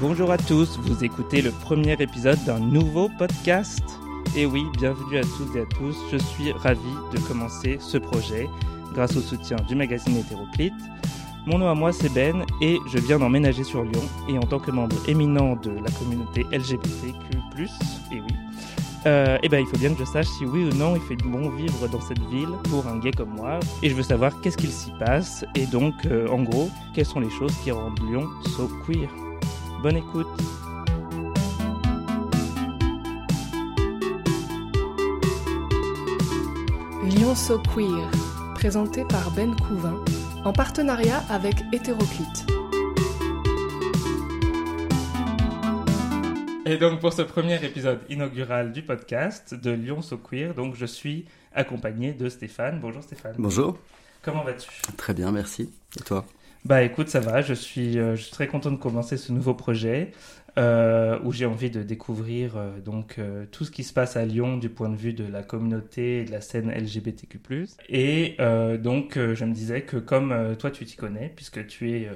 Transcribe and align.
Bonjour 0.00 0.30
à 0.30 0.38
tous, 0.38 0.78
vous 0.78 1.04
écoutez 1.04 1.42
le 1.42 1.50
premier 1.50 1.92
épisode 1.92 2.42
d'un 2.46 2.58
nouveau 2.58 3.10
podcast. 3.18 3.84
Et 4.34 4.46
oui, 4.46 4.64
bienvenue 4.78 5.18
à 5.18 5.22
toutes 5.22 5.54
et 5.54 5.60
à 5.60 5.66
tous, 5.66 5.94
je 6.10 6.16
suis 6.16 6.52
ravi 6.52 6.88
de 7.12 7.18
commencer 7.28 7.76
ce 7.80 7.98
projet 7.98 8.48
grâce 8.94 9.14
au 9.18 9.20
soutien 9.20 9.56
du 9.68 9.74
magazine 9.74 10.16
Hétéroclite. 10.16 10.72
Mon 11.44 11.58
nom 11.58 11.68
à 11.68 11.74
moi 11.74 11.92
c'est 11.92 12.08
Ben 12.14 12.46
et 12.62 12.78
je 12.90 12.96
viens 12.96 13.18
d'emménager 13.18 13.62
sur 13.62 13.82
Lyon 13.82 14.02
et 14.26 14.38
en 14.38 14.42
tant 14.42 14.58
que 14.58 14.70
membre 14.70 14.96
éminent 15.06 15.56
de 15.56 15.72
la 15.72 15.90
communauté 15.90 16.46
LGBTQ+, 16.50 17.68
et 18.10 18.20
oui, 18.22 18.34
euh, 19.04 19.36
eh 19.42 19.48
ben, 19.50 19.60
il 19.60 19.66
faut 19.66 19.76
bien 19.76 19.92
que 19.92 19.98
je 20.00 20.04
sache 20.04 20.28
si 20.28 20.46
oui 20.46 20.64
ou 20.64 20.74
non 20.76 20.96
il 20.96 21.02
fait 21.02 21.16
bon 21.16 21.50
vivre 21.50 21.88
dans 21.88 22.00
cette 22.00 22.22
ville 22.30 22.48
pour 22.70 22.86
un 22.86 22.98
gay 22.98 23.10
comme 23.10 23.34
moi. 23.36 23.60
Et 23.82 23.90
je 23.90 23.94
veux 23.94 24.02
savoir 24.02 24.40
qu'est-ce 24.40 24.56
qu'il 24.56 24.70
s'y 24.70 24.92
passe 24.98 25.44
et 25.54 25.66
donc, 25.66 25.92
euh, 26.06 26.26
en 26.28 26.42
gros, 26.42 26.70
quelles 26.94 27.04
sont 27.04 27.20
les 27.20 27.30
choses 27.30 27.54
qui 27.62 27.70
rendent 27.70 28.00
Lyon 28.08 28.26
so 28.56 28.66
queer? 28.86 29.10
Bonne 29.82 29.96
écoute. 29.96 30.26
Lyon 37.02 37.34
So 37.34 37.58
Queer, 37.74 38.10
présenté 38.54 39.06
par 39.06 39.30
Ben 39.30 39.56
Couvin, 39.56 40.04
en 40.44 40.52
partenariat 40.52 41.24
avec 41.30 41.54
Hétéroclite. 41.72 42.46
Et 46.66 46.76
donc 46.76 47.00
pour 47.00 47.14
ce 47.14 47.22
premier 47.22 47.64
épisode 47.64 48.00
inaugural 48.10 48.72
du 48.72 48.82
podcast 48.82 49.54
de 49.54 49.70
Lyon 49.70 50.02
So 50.02 50.18
Queer, 50.18 50.52
donc 50.52 50.74
je 50.74 50.84
suis 50.84 51.24
accompagné 51.54 52.12
de 52.12 52.28
Stéphane. 52.28 52.80
Bonjour 52.80 53.02
Stéphane. 53.02 53.36
Bonjour. 53.38 53.78
Comment 54.20 54.44
vas-tu? 54.44 54.68
Très 54.98 55.14
bien, 55.14 55.32
merci. 55.32 55.72
Et 55.98 56.02
toi? 56.02 56.26
Bah 56.64 56.82
écoute, 56.82 57.08
ça 57.08 57.20
va. 57.20 57.40
Je 57.40 57.54
suis, 57.54 57.98
euh, 57.98 58.16
je 58.16 58.22
suis 58.22 58.32
très 58.32 58.46
content 58.46 58.70
de 58.70 58.76
commencer 58.76 59.16
ce 59.16 59.32
nouveau 59.32 59.54
projet 59.54 60.12
euh, 60.58 61.18
où 61.24 61.32
j'ai 61.32 61.46
envie 61.46 61.70
de 61.70 61.82
découvrir 61.82 62.56
euh, 62.56 62.80
donc 62.80 63.18
euh, 63.18 63.46
tout 63.50 63.64
ce 63.64 63.70
qui 63.70 63.84
se 63.84 63.92
passe 63.92 64.16
à 64.16 64.26
Lyon 64.26 64.56
du 64.58 64.68
point 64.68 64.88
de 64.90 64.96
vue 64.96 65.12
de 65.14 65.24
la 65.24 65.42
communauté 65.42 66.24
de 66.24 66.30
la 66.32 66.40
scène 66.40 66.70
LGBTQ+. 66.70 67.40
Et 67.88 68.36
donc 68.82 69.16
je 69.16 69.44
me 69.44 69.52
disais 69.54 69.82
que 69.82 69.96
comme 69.96 70.56
toi 70.58 70.70
tu 70.70 70.84
t'y 70.84 70.96
connais 70.96 71.32
puisque 71.34 71.66
tu 71.66 71.92
es 71.92 72.10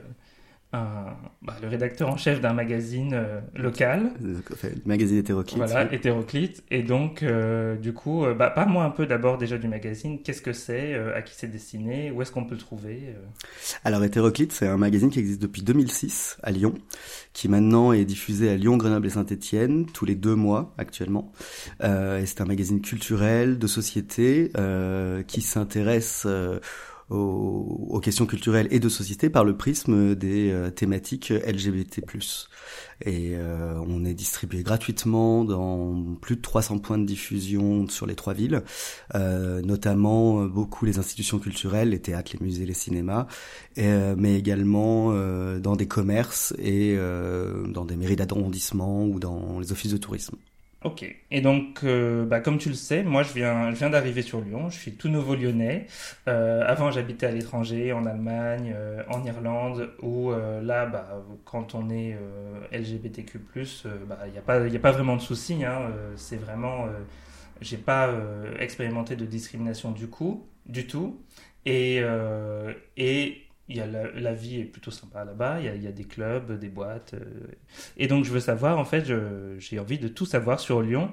un- 0.75 1.17
bah, 1.42 1.55
le 1.62 1.69
rédacteur 1.69 2.08
en 2.08 2.17
chef 2.17 2.41
d'un 2.41 2.53
magazine 2.53 3.12
euh, 3.14 3.41
local. 3.55 4.11
Enfin, 4.53 4.69
le 4.75 4.83
magazine 4.86 5.19
hétéroclite. 5.19 5.58
Voilà, 5.58 5.84
oui. 5.84 5.94
hétéroclite. 5.94 6.64
Et 6.70 6.83
donc, 6.83 7.22
euh, 7.22 7.77
du 7.77 7.92
coup, 7.92 8.25
euh, 8.25 8.34
bah, 8.34 8.50
parle-moi 8.50 8.84
un 8.84 8.91
peu 8.91 9.06
d'abord 9.06 9.39
déjà 9.39 9.58
du 9.58 9.69
magazine. 9.69 10.20
Qu'est-ce 10.22 10.42
que 10.42 10.52
c'est 10.52 10.95
euh, 10.95 11.17
À 11.17 11.22
qui 11.22 11.34
c'est 11.36 11.47
destiné? 11.50 12.11
Où 12.11 12.22
est-ce 12.22 12.33
qu'on 12.33 12.45
peut 12.45 12.55
le 12.55 12.61
trouver 12.61 13.14
Alors 13.84 14.02
hétéroclite, 14.05 14.52
c'est 14.52 14.67
un 14.67 14.77
magazine 14.77 15.11
qui 15.11 15.19
existe 15.20 15.41
depuis 15.42 15.62
2006 15.62 16.39
à 16.42 16.50
Lyon, 16.50 16.75
qui 17.33 17.48
maintenant 17.48 17.92
est 17.92 18.05
diffusé 18.05 18.50
à 18.50 18.56
Lyon, 18.56 18.77
Grenoble 18.77 19.06
et 19.06 19.11
Saint-Étienne 19.11 19.86
tous 19.86 20.05
les 20.05 20.14
deux 20.14 20.34
mois 20.34 20.75
actuellement. 20.78 21.33
Et 21.83 22.27
c'est 22.27 22.41
un 22.41 22.45
magazine 22.47 22.80
culturel 22.80 23.58
de 23.58 23.67
société 23.67 24.50
qui 25.27 25.41
s'intéresse 25.41 26.27
aux, 27.10 28.00
questions 28.02 28.27
culturelles 28.27 28.69
et 28.70 28.80
de 28.80 28.88
société 28.88 29.30
par 29.30 29.44
le 29.44 29.56
prisme 29.56 30.14
des 30.14 30.50
euh, 30.50 30.70
thématiques 30.70 31.30
LGBT+. 31.30 32.02
Et 33.05 33.33
euh, 33.34 33.78
on 33.86 34.05
est 34.05 34.14
distribué 34.14 34.62
gratuitement 34.62 35.44
dans 35.44 36.16
plus 36.20 36.36
de 36.36 36.42
300 36.42 36.78
points 36.78 36.98
de 36.98 37.06
diffusion 37.06 37.88
sur 37.88 38.06
les 38.06 38.14
trois 38.14 38.34
villes, 38.34 38.62
euh, 39.14 39.62
notamment 39.62 40.44
beaucoup 40.44 40.84
les 40.84 40.98
institutions 40.98 41.38
culturelles, 41.38 41.91
les 41.91 42.00
théâtres, 42.00 42.33
les 42.38 42.44
musées, 42.44 42.66
les 42.66 42.74
cinémas, 42.74 43.27
mais 43.77 44.36
également 44.36 45.12
dans 45.58 45.77
des 45.77 45.86
commerces 45.86 46.55
et 46.58 46.96
dans 47.68 47.84
des 47.84 47.96
mairies 47.96 48.16
d'arrondissement 48.16 49.05
ou 49.06 49.18
dans 49.18 49.58
les 49.61 49.72
offices 49.72 49.92
de 49.92 49.98
tourisme. 49.98 50.36
Ok. 50.84 51.02
Et 51.30 51.40
donc, 51.40 51.80
euh, 51.82 52.27
bah, 52.27 52.40
comme 52.40 52.58
tu 52.58 52.68
le 52.68 52.74
sais, 52.74 53.02
moi, 53.04 53.22
je 53.22 53.32
viens, 53.32 53.70
je 53.70 53.77
viens 53.77 53.89
d'arriver 53.89 54.20
sur 54.20 54.42
Lyon. 54.42 54.68
Je 54.68 54.78
suis 54.78 54.92
tout 54.96 55.08
nouveau 55.08 55.34
lyonnais. 55.34 55.86
Euh, 56.28 56.62
avant, 56.67 56.90
j'habitais 56.90 57.24
à 57.24 57.30
l'étranger, 57.30 57.95
en 57.95 58.05
Allemagne, 58.05 58.74
euh, 58.77 59.02
en 59.08 59.24
Irlande, 59.24 59.90
où 60.02 60.30
euh, 60.30 60.61
là, 60.61 60.84
bah, 60.84 61.24
quand 61.46 61.74
on 61.74 61.89
est 61.89 62.14
euh, 62.20 62.61
LGBTQ+, 62.70 63.39
euh, 63.86 64.05
bah, 64.06 64.18
il 64.27 64.33
n'y 64.33 64.39
a 64.39 64.42
pas, 64.42 64.67
il 64.67 64.77
a 64.77 64.78
pas 64.78 64.92
vraiment 64.92 65.17
de 65.17 65.23
souci. 65.23 65.64
Hein, 65.64 65.90
c'est 66.17 66.36
vraiment, 66.36 66.86
j'ai 67.62 67.78
pas 67.78 68.11
expérimenté 68.61 69.17
de 69.17 69.24
discrimination 69.24 69.90
du 69.92 70.08
coup, 70.08 70.46
du 70.67 70.86
tout. 70.86 71.18
Et 71.67 72.02
et 72.96 73.43
il 73.69 73.77
y 73.77 73.80
a 73.80 73.86
la, 73.86 74.35
vie 74.35 74.61
est 74.61 74.64
plutôt 74.64 74.91
sympa 74.91 75.25
là-bas. 75.25 75.61
Il 75.61 75.83
y 75.83 75.86
a, 75.86 75.92
des 75.92 76.05
clubs, 76.05 76.58
des 76.58 76.69
boîtes. 76.69 77.14
euh, 77.14 77.25
et 77.97 78.07
donc, 78.07 78.25
je 78.25 78.30
veux 78.30 78.41
savoir, 78.41 78.79
en 78.79 78.85
fait, 78.85 79.05
j'ai 79.58 79.79
envie 79.79 79.98
de 79.98 80.08
tout 80.08 80.27
savoir 80.27 80.61
sur 80.61 80.83
Lyon 80.83 81.11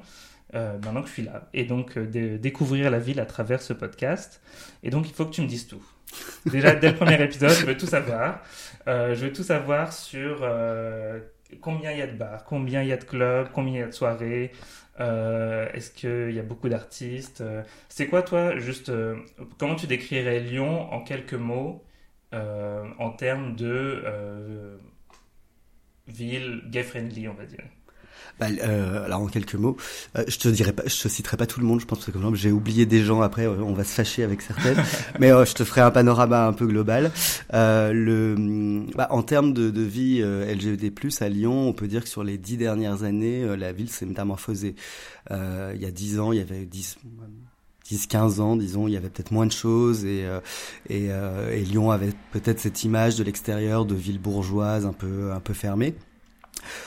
euh, 0.53 0.78
maintenant 0.84 1.01
que 1.01 1.07
je 1.07 1.13
suis 1.13 1.23
là. 1.23 1.47
Et 1.53 1.63
donc, 1.63 1.97
euh, 1.97 2.06
de- 2.06 2.38
découvrir 2.38 2.91
la 2.91 3.00
ville 3.00 3.22
à 3.22 3.25
travers 3.25 3.61
ce 3.61 3.72
podcast. 3.72 4.41
Et 4.84 4.90
donc, 4.90 5.07
il 5.07 5.13
faut 5.13 5.25
que 5.25 5.31
tu 5.31 5.41
me 5.41 5.47
dises 5.47 5.67
tout. 5.67 5.84
Déjà, 6.45 6.75
dès 6.75 6.91
le 6.91 6.95
premier 6.97 7.22
épisode, 7.23 7.51
je 7.51 7.66
veux 7.66 7.78
tout 7.78 7.85
savoir. 7.85 8.44
Je 8.85 9.16
veux 9.16 9.31
tout 9.31 9.44
savoir 9.44 9.94
sur 9.94 10.45
combien 11.61 11.91
il 11.91 12.00
y 12.00 12.01
a 12.01 12.07
de 12.07 12.17
bars, 12.17 12.44
combien 12.44 12.81
il 12.81 12.90
y 12.90 12.91
a 12.91 12.97
de 12.97 13.06
clubs, 13.06 13.47
combien 13.53 13.73
il 13.75 13.79
y 13.79 13.84
a 13.84 13.88
de 13.88 13.94
soirées. 13.94 14.51
Est-ce 15.00 15.91
qu'il 15.91 16.35
y 16.35 16.40
a 16.40 16.44
beaucoup 16.44 16.67
d'artistes 16.67 17.41
C'est 17.88 18.07
quoi, 18.07 18.23
toi, 18.23 18.57
juste, 18.57 18.91
comment 19.57 19.75
tu 19.75 19.88
décrirais 19.88 20.41
Lyon 20.41 20.91
en 20.91 21.01
quelques 21.01 21.34
mots 21.34 21.81
euh, 22.33 22.85
en 22.99 23.11
termes 23.11 23.55
de 23.55 24.01
euh, 24.05 24.77
ville 26.07 26.61
gay-friendly, 26.69 27.27
on 27.27 27.33
va 27.33 27.45
dire 27.45 27.63
Bah, 28.39 28.47
euh, 28.63 29.05
alors 29.05 29.21
en 29.21 29.27
quelques 29.27 29.55
mots, 29.55 29.77
euh, 30.17 30.23
je 30.27 30.37
te 30.37 30.47
dirai 30.47 30.73
pas, 30.73 30.83
je 30.85 31.01
te 31.01 31.07
citerai 31.07 31.37
pas 31.37 31.45
tout 31.45 31.59
le 31.59 31.65
monde, 31.65 31.81
je 31.81 31.85
pense 31.85 32.05
que 32.05 32.11
comme 32.11 32.35
j'ai 32.35 32.51
oublié 32.51 32.85
des 32.85 33.03
gens 33.03 33.21
après, 33.21 33.45
euh, 33.45 33.61
on 33.61 33.73
va 33.73 33.83
se 33.83 33.93
fâcher 33.93 34.23
avec 34.23 34.41
certaines, 34.41 34.81
mais 35.19 35.31
euh, 35.31 35.45
je 35.45 35.53
te 35.53 35.63
ferai 35.63 35.81
un 35.81 35.91
panorama 35.91 36.45
un 36.45 36.53
peu 36.53 36.67
global. 36.67 37.11
Euh, 37.53 37.91
le, 37.93 38.85
bah, 38.95 39.07
en 39.09 39.23
termes 39.23 39.53
de, 39.53 39.69
de 39.69 39.81
vie 39.81 40.21
LGBT+ 40.21 40.91
à 41.21 41.29
Lyon, 41.29 41.67
on 41.67 41.73
peut 41.73 41.87
dire 41.87 42.03
que 42.03 42.09
sur 42.09 42.23
les 42.23 42.37
dix 42.37 42.57
dernières 42.57 43.03
années, 43.03 43.55
la 43.57 43.71
ville 43.73 43.89
s'est 43.89 44.05
métamorphosée. 44.05 44.75
Euh, 45.31 45.73
il 45.75 45.81
y 45.81 45.85
a 45.85 45.91
dix 45.91 46.19
ans, 46.19 46.31
il 46.31 46.39
y 46.39 46.41
avait 46.41 46.65
dix 46.65 46.97
10-15 47.91 48.40
ans, 48.40 48.56
disons, 48.56 48.88
il 48.88 48.94
y 48.94 48.97
avait 48.97 49.09
peut-être 49.09 49.31
moins 49.31 49.46
de 49.46 49.52
choses 49.52 50.06
et, 50.06 50.25
euh, 50.25 50.40
et, 50.90 51.07
euh, 51.09 51.52
et 51.52 51.63
Lyon 51.63 51.91
avait 51.91 52.13
peut-être 52.31 52.59
cette 52.59 52.84
image 52.84 53.16
de 53.18 53.24
l'extérieur 53.24 53.85
de 53.85 53.96
ville 53.96 54.19
bourgeoise 54.19 54.85
un 54.85 54.94
peu, 54.94 55.31
un 55.31 55.40
peu 55.40 55.53
fermée. 55.53 55.96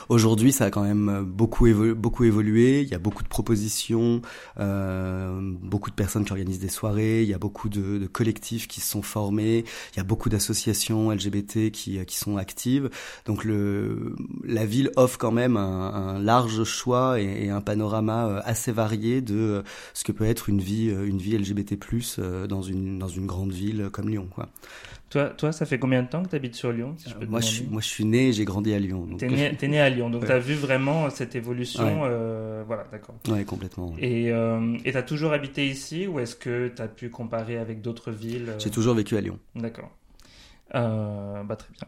Aujourd'hui, 0.08 0.52
ça 0.52 0.66
a 0.66 0.70
quand 0.70 0.82
même 0.82 1.24
beaucoup, 1.26 1.66
évo- 1.66 1.94
beaucoup 1.94 2.24
évolué. 2.24 2.82
Il 2.82 2.88
y 2.88 2.94
a 2.94 2.98
beaucoup 2.98 3.22
de 3.22 3.28
propositions, 3.28 4.22
euh, 4.60 5.38
beaucoup 5.62 5.90
de 5.90 5.94
personnes 5.94 6.24
qui 6.24 6.32
organisent 6.32 6.58
des 6.58 6.68
soirées. 6.68 7.22
Il 7.22 7.28
y 7.28 7.34
a 7.34 7.38
beaucoup 7.38 7.68
de, 7.68 8.06
collectifs 8.06 8.68
qui 8.68 8.80
se 8.80 8.90
sont 8.90 9.02
formés. 9.02 9.64
Il 9.94 9.96
y 9.96 10.00
a 10.00 10.04
beaucoup 10.04 10.28
d'associations 10.28 11.10
LGBT 11.10 11.70
qui, 11.70 12.04
qui 12.04 12.16
sont 12.16 12.36
actives. 12.36 12.90
Donc, 13.26 13.44
le, 13.44 14.14
la 14.44 14.66
ville 14.66 14.90
offre 14.96 15.18
quand 15.18 15.32
même 15.32 15.56
un, 15.56 16.18
large 16.18 16.64
choix 16.64 17.20
et, 17.20 17.46
et 17.46 17.50
un 17.50 17.60
panorama 17.60 18.26
euh, 18.26 18.40
assez 18.44 18.72
varié 18.72 19.20
de 19.20 19.34
euh, 19.36 19.62
ce 19.94 20.04
que 20.04 20.12
peut 20.12 20.24
être 20.24 20.48
une 20.48 20.60
vie, 20.60 20.90
euh, 20.90 21.06
une 21.06 21.18
vie 21.18 21.36
LGBT+ 21.36 21.78
euh, 22.18 22.46
dans 22.46 22.62
une 22.62 22.98
dans 22.98 23.08
une 23.08 23.26
grande 23.26 23.52
ville 23.52 23.88
comme 23.92 24.08
Lyon. 24.08 24.28
Quoi. 24.30 24.48
Toi, 25.10 25.28
toi, 25.30 25.52
ça 25.52 25.64
fait 25.64 25.78
combien 25.78 26.02
de 26.02 26.08
temps 26.08 26.22
que 26.24 26.28
tu 26.30 26.34
habites 26.36 26.56
sur 26.56 26.72
Lyon, 26.72 26.94
si 26.98 27.08
je 27.08 27.14
peux 27.14 27.24
te 27.24 27.30
moi, 27.30 27.40
je 27.40 27.46
suis, 27.46 27.64
moi, 27.66 27.80
je 27.80 27.86
suis 27.86 28.04
né, 28.04 28.28
et 28.28 28.32
j'ai 28.32 28.44
grandi 28.44 28.74
à 28.74 28.78
Lyon. 28.80 29.06
T'es 29.16 29.28
né, 29.28 29.54
t'es 29.56 29.68
né 29.68 29.80
à 29.80 29.88
Lyon, 29.88 30.10
donc 30.10 30.22
Ouais. 30.24 30.28
t'as 30.28 30.38
vu 30.38 30.54
vraiment 30.54 31.08
cette 31.10 31.36
évolution. 31.36 32.02
Ouais. 32.02 32.08
euh, 32.10 32.64
voilà, 32.66 32.84
d'accord. 32.90 33.14
ouais, 33.28 33.44
complètement. 33.44 33.90
ouais. 33.90 34.04
Et 34.04 34.32
euh, 34.32 34.76
et 34.84 34.92
t'as 34.92 35.02
toujours 35.02 35.32
habité 35.32 35.68
ici 35.68 36.06
ou 36.08 36.18
est-ce 36.18 36.34
que 36.34 36.68
t'as 36.68 36.88
pu 36.88 37.10
comparer 37.10 37.58
avec 37.58 37.80
d'autres 37.80 38.10
villes 38.10 38.46
euh, 38.48 38.58
J'ai 38.58 38.70
toujours 38.70 38.94
vécu 38.94 39.16
à 39.16 39.20
Lyon. 39.20 39.38
D'accord. 39.54 39.90
Euh, 40.74 41.44
bah, 41.44 41.56
très 41.56 41.72
bien. 41.72 41.86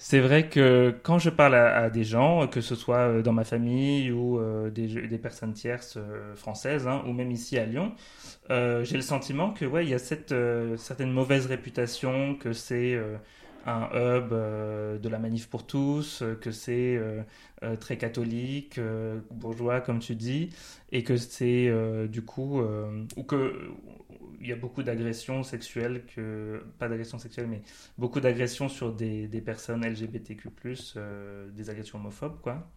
C'est 0.00 0.20
vrai 0.20 0.48
que 0.48 0.94
quand 1.02 1.18
je 1.18 1.28
parle 1.28 1.56
à, 1.56 1.90
des 1.90 2.04
gens, 2.04 2.46
que 2.46 2.60
ce 2.60 2.76
soit 2.76 2.98
euh, 2.98 3.22
dans 3.22 3.32
ma 3.32 3.42
famille 3.42 4.12
ou 4.12 4.38
euh, 4.38 4.70
des, 4.70 5.18
personnes 5.18 5.54
tierces 5.54 5.96
euh, 5.96 6.36
françaises, 6.36 6.86
hein, 6.86 7.02
ou 7.08 7.12
même 7.12 7.32
ici 7.32 7.58
à 7.58 7.66
Lyon, 7.66 7.92
j'ai 8.48 8.94
le 8.94 9.02
sentiment 9.02 9.52
que 9.52 9.64
ouais, 9.64 9.84
il 9.84 9.90
y 9.90 9.94
a 9.94 9.98
cette 9.98 10.32
certaine 10.76 11.10
mauvaise 11.10 11.46
réputation, 11.46 12.36
que 12.36 12.52
c'est 12.52 12.96
un 13.66 13.88
hub 13.92 14.32
euh, 14.32 14.98
de 14.98 15.08
la 15.08 15.18
manif 15.18 15.48
pour 15.48 15.66
tous, 15.66 16.22
euh, 16.22 16.34
que 16.34 16.50
c'est 16.50 16.96
euh, 16.96 17.22
très 17.80 17.96
catholique, 17.98 18.80
bourgeois 19.30 19.80
comme 19.80 19.98
tu 19.98 20.14
dis, 20.14 20.50
et 20.92 21.02
que 21.02 21.16
c'est 21.16 21.72
du 22.08 22.22
coup 22.22 22.62
ou 23.16 23.22
que 23.24 23.70
il 24.40 24.46
y 24.46 24.52
a 24.52 24.56
beaucoup 24.56 24.84
d'agressions 24.84 25.42
sexuelles 25.42 26.04
que 26.14 26.62
pas 26.78 26.88
d'agressions 26.88 27.18
sexuelles 27.18 27.48
mais 27.48 27.62
beaucoup 27.98 28.20
d'agressions 28.20 28.68
sur 28.68 28.92
des, 28.92 29.26
personnes 29.44 29.84
LGBTQ+, 29.84 30.50
des 31.52 31.70
agressions 31.70 31.98
homophobes 31.98 32.40
quoi. 32.40 32.70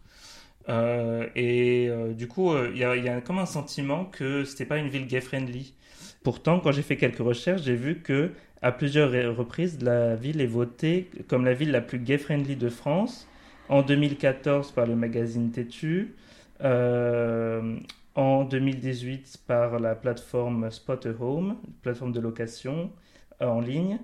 Et 1.36 1.92
du 2.16 2.28
coup, 2.28 2.56
il 2.58 2.78
y, 2.78 2.80
y 2.80 3.10
a 3.10 3.22
comme 3.22 3.38
un 3.38 3.46
sentiment 3.46 4.06
que 4.06 4.44
c'était 4.46 4.66
pas 4.66 4.78
une 4.78 4.90
ville 4.90 5.06
gay 5.06 5.22
friendly. 5.22 5.76
Pourtant, 6.24 6.60
quand 6.60 6.72
j'ai 6.72 6.84
fait 6.84 6.98
quelques 6.98 7.20
recherches, 7.20 7.62
j'ai 7.64 7.76
vu 7.76 8.02
que 8.02 8.32
à 8.62 8.72
plusieurs 8.72 9.12
re- 9.12 9.28
reprises, 9.28 9.82
la 9.82 10.16
ville 10.16 10.42
est 10.42 10.46
votée 10.48 11.10
comme 11.28 11.46
la 11.46 11.54
ville 11.54 11.72
la 11.72 11.82
plus 11.82 12.00
gay 12.00 12.18
friendly 12.18 12.56
de 12.56 12.70
France. 12.70 13.28
En 13.70 13.82
2014 13.84 14.72
par 14.72 14.86
le 14.86 14.96
magazine 14.96 15.52
Tétu, 15.52 16.14
en 16.62 18.44
2018 18.44 19.40
par 19.48 19.80
la 19.80 19.96
plateforme 19.96 20.70
Spot 20.72 21.06
a 21.06 21.10
Home, 21.24 21.56
plateforme 21.82 22.12
de 22.12 22.20
location 22.20 22.92
en 23.40 23.62
ligne, 23.62 23.98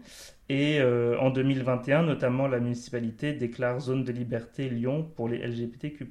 et 0.50 0.82
en 1.20 1.30
2021 1.30 2.04
notamment 2.04 2.48
la 2.48 2.60
municipalité 2.60 3.34
déclare 3.34 3.80
zone 3.82 4.06
de 4.06 4.12
liberté 4.14 4.70
Lyon 4.70 5.04
pour 5.16 5.28
les 5.28 5.40
LGBTQ+. 5.46 6.08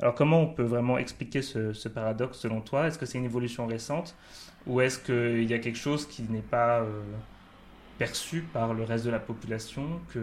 Alors 0.00 0.14
comment 0.14 0.40
on 0.40 0.46
peut 0.46 0.62
vraiment 0.62 0.96
expliquer 0.96 1.42
ce 1.42 1.88
paradoxe 1.88 2.38
selon 2.38 2.60
toi? 2.60 2.86
Est-ce 2.86 2.98
que 2.98 3.06
c'est 3.06 3.18
une 3.18 3.24
évolution 3.24 3.66
récente? 3.66 4.14
Ou 4.66 4.80
est-ce 4.80 4.98
qu'il 5.00 5.50
y 5.50 5.54
a 5.54 5.58
quelque 5.58 5.78
chose 5.78 6.06
qui 6.06 6.22
n'est 6.22 6.40
pas 6.40 6.80
euh, 6.82 7.02
perçu 7.98 8.42
par 8.52 8.74
le 8.74 8.84
reste 8.84 9.04
de 9.04 9.10
la 9.10 9.18
population 9.18 10.00
que... 10.12 10.20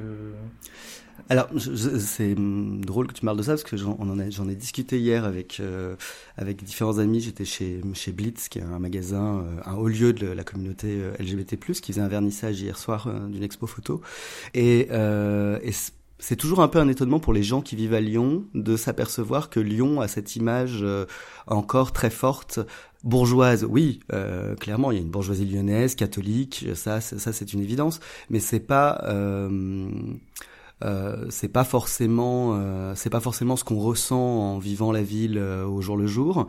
Alors, 1.30 1.50
c'est 1.58 2.36
drôle 2.36 3.08
que 3.08 3.14
tu 3.14 3.24
parles 3.24 3.38
de 3.38 3.44
ça 3.44 3.52
parce 3.52 3.64
que 3.64 3.78
j'en 3.78 4.20
ai, 4.20 4.52
ai, 4.52 4.56
discuté 4.56 5.00
hier 5.00 5.24
avec 5.24 5.60
euh, 5.60 5.96
avec 6.38 6.64
différents 6.64 6.98
amis. 6.98 7.22
J'étais 7.22 7.46
chez 7.46 7.82
chez 7.94 8.12
Blitz, 8.12 8.50
qui 8.50 8.58
est 8.58 8.64
un 8.64 8.80
magasin, 8.80 9.38
euh, 9.38 9.62
un 9.66 9.76
haut 9.76 9.88
lieu 9.88 10.14
de 10.14 10.28
la 10.28 10.44
communauté 10.44 11.00
LGBT+, 11.20 11.58
qui 11.58 11.94
faisait 11.94 12.02
un 12.02 12.08
vernissage 12.08 12.60
hier 12.60 12.78
soir 12.78 13.08
d'une 13.30 13.44
expo 13.44 13.68
photo. 13.68 14.02
Et, 14.56 14.88
et 14.90 15.72
c'est 16.18 16.36
toujours 16.36 16.62
un 16.62 16.68
peu 16.68 16.80
un 16.80 16.88
étonnement 16.88 17.20
pour 17.20 17.34
les 17.34 17.44
gens 17.44 17.62
qui 17.62 17.76
vivent 17.76 17.94
à 17.94 18.02
Lyon 18.02 18.46
de 18.56 18.76
s'apercevoir 18.76 19.50
que 19.52 19.60
Lyon 19.60 20.02
a 20.02 20.08
cette 20.08 20.36
image 20.36 20.84
encore 21.46 21.92
très 21.92 22.10
forte 22.10 22.60
bourgeoise, 23.04 23.64
oui, 23.64 24.00
euh, 24.14 24.56
clairement, 24.56 24.92
il 24.92 24.96
y 24.96 25.00
a 25.00 25.04
une 25.04 25.10
bourgeoisie 25.10 25.46
lyonnaise, 25.46 25.96
catholique, 25.96 26.68
ça, 26.76 27.02
ça 27.02 27.34
c'est 27.34 27.54
une 27.54 27.62
évidence, 27.62 28.00
mais 28.30 28.40
c'est 28.40 28.60
pas, 28.60 29.02
euh, 29.06 29.90
euh, 30.84 31.26
c'est 31.30 31.48
pas 31.48 31.64
forcément, 31.64 32.56
euh, 32.56 32.94
c'est 32.96 33.10
pas 33.10 33.20
forcément 33.20 33.56
ce 33.56 33.64
qu'on 33.64 33.80
ressent 33.80 34.18
en 34.18 34.58
vivant 34.58 34.92
la 34.92 35.04
ville 35.04 35.38
euh, 35.38 35.66
au 35.66 35.82
jour 35.82 35.98
le 35.98 36.08
jour. 36.08 36.48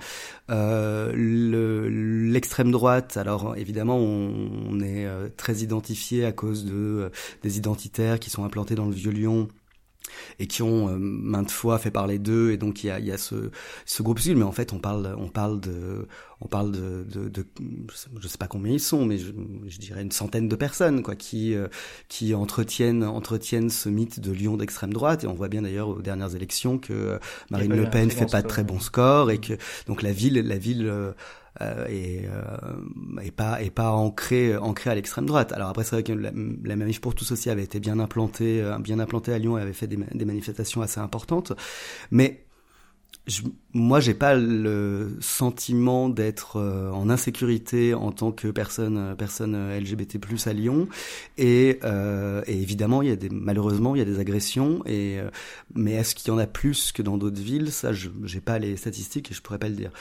L'extrême 0.48 2.70
droite, 2.70 3.16
alors 3.16 3.56
évidemment, 3.56 3.98
on, 3.98 4.80
est 4.80 5.06
très 5.36 5.58
identifié 5.58 6.24
à 6.24 6.32
cause 6.32 6.64
de 6.64 7.10
des 7.42 7.58
identitaires 7.58 8.18
qui 8.18 8.30
sont 8.30 8.44
implantés 8.44 8.74
dans 8.74 8.86
le 8.86 8.92
vieux 8.92 9.12
Lyon 9.12 9.48
et 10.38 10.46
qui 10.46 10.62
ont 10.62 10.88
euh, 10.88 10.96
maintes 10.98 11.50
fois 11.50 11.78
fait 11.78 11.90
parler 11.90 12.18
d'eux 12.18 12.52
et 12.52 12.56
donc 12.56 12.84
il 12.84 12.88
y 12.88 12.90
a, 12.90 12.98
il 12.98 13.06
y 13.06 13.12
a 13.12 13.18
ce, 13.18 13.50
ce 13.84 14.02
groupuscule 14.02 14.36
mais 14.36 14.44
en 14.44 14.52
fait 14.52 14.72
on 14.72 14.78
parle 14.78 15.14
on 15.18 15.28
parle 15.28 15.60
de 15.60 16.06
on 16.44 16.48
parle 16.48 16.72
de, 16.72 17.04
de, 17.04 17.28
de 17.28 17.46
je 18.20 18.28
sais 18.28 18.38
pas 18.38 18.46
combien 18.46 18.72
ils 18.72 18.80
sont 18.80 19.06
mais 19.06 19.18
je, 19.18 19.32
je 19.66 19.78
dirais 19.78 20.02
une 20.02 20.12
centaine 20.12 20.48
de 20.48 20.56
personnes 20.56 21.02
quoi 21.02 21.14
qui 21.14 21.54
euh, 21.54 21.68
qui 22.08 22.34
entretiennent 22.34 23.04
entretiennent 23.04 23.70
ce 23.70 23.88
mythe 23.88 24.20
de 24.20 24.32
Lyon 24.32 24.56
d'extrême 24.56 24.92
droite. 24.92 25.24
Et 25.24 25.26
on 25.26 25.34
voit 25.34 25.48
bien 25.48 25.62
d'ailleurs 25.62 25.88
aux 25.88 26.02
dernières 26.02 26.34
élections 26.34 26.78
que 26.78 26.92
euh, 26.92 27.18
Marine 27.50 27.74
Le 27.74 27.88
Pen 27.88 28.10
fait 28.10 28.30
pas 28.30 28.42
de 28.42 28.48
très 28.48 28.64
bons 28.64 28.80
scores 28.80 29.30
et 29.30 29.38
que 29.38 29.54
donc 29.86 30.02
la 30.02 30.12
ville 30.12 30.34
la 30.34 30.58
ville 30.58 31.14
euh, 31.60 31.86
et, 31.86 32.22
euh, 32.24 33.20
et 33.22 33.30
pas 33.30 33.60
et 33.60 33.68
pas 33.68 33.90
ancré 33.90 34.56
ancré 34.56 34.88
à 34.88 34.94
l'extrême 34.94 35.26
droite. 35.26 35.52
Alors 35.52 35.68
après 35.68 35.84
c'est 35.84 35.96
vrai 35.96 36.02
que 36.02 36.14
la, 36.14 36.30
la, 36.64 36.76
manif 36.76 37.02
pour 37.02 37.14
tous 37.14 37.30
aussi 37.30 37.50
avait 37.50 37.62
été 37.62 37.78
bien 37.78 37.98
implantée 37.98 38.62
euh, 38.62 38.78
bien 38.78 38.98
implantée 38.98 39.34
à 39.34 39.38
Lyon 39.38 39.58
et 39.58 39.60
avait 39.60 39.74
fait 39.74 39.86
des, 39.86 39.98
des 40.14 40.24
manifestations 40.24 40.80
assez 40.80 40.98
importantes, 40.98 41.52
mais 42.10 42.46
je, 43.26 43.42
moi, 43.72 44.00
j'ai 44.00 44.14
pas 44.14 44.34
le 44.34 45.16
sentiment 45.20 46.08
d'être 46.08 46.56
euh, 46.56 46.90
en 46.90 47.08
insécurité 47.08 47.94
en 47.94 48.10
tant 48.10 48.32
que 48.32 48.48
personne, 48.48 49.14
personne 49.16 49.56
LGBT+ 49.78 50.18
à 50.46 50.52
Lyon. 50.52 50.88
Et, 51.38 51.78
euh, 51.84 52.42
et, 52.46 52.60
évidemment, 52.60 53.02
il 53.02 53.08
y 53.08 53.12
a 53.12 53.16
des, 53.16 53.28
malheureusement, 53.28 53.94
il 53.94 53.98
y 53.98 54.02
a 54.02 54.04
des 54.06 54.18
agressions. 54.18 54.82
Et 54.86 55.18
mais 55.74 55.92
est-ce 55.92 56.14
qu'il 56.14 56.28
y 56.28 56.30
en 56.34 56.38
a 56.38 56.46
plus 56.46 56.92
que 56.92 57.02
dans 57.02 57.16
d'autres 57.16 57.40
villes? 57.40 57.70
Ça, 57.70 57.92
je 57.92 58.08
j'ai 58.24 58.40
pas 58.40 58.58
les 58.58 58.76
statistiques 58.76 59.30
et 59.30 59.34
je 59.34 59.40
pourrais 59.40 59.58
pas 59.58 59.68
le 59.68 59.76
dire. 59.76 59.92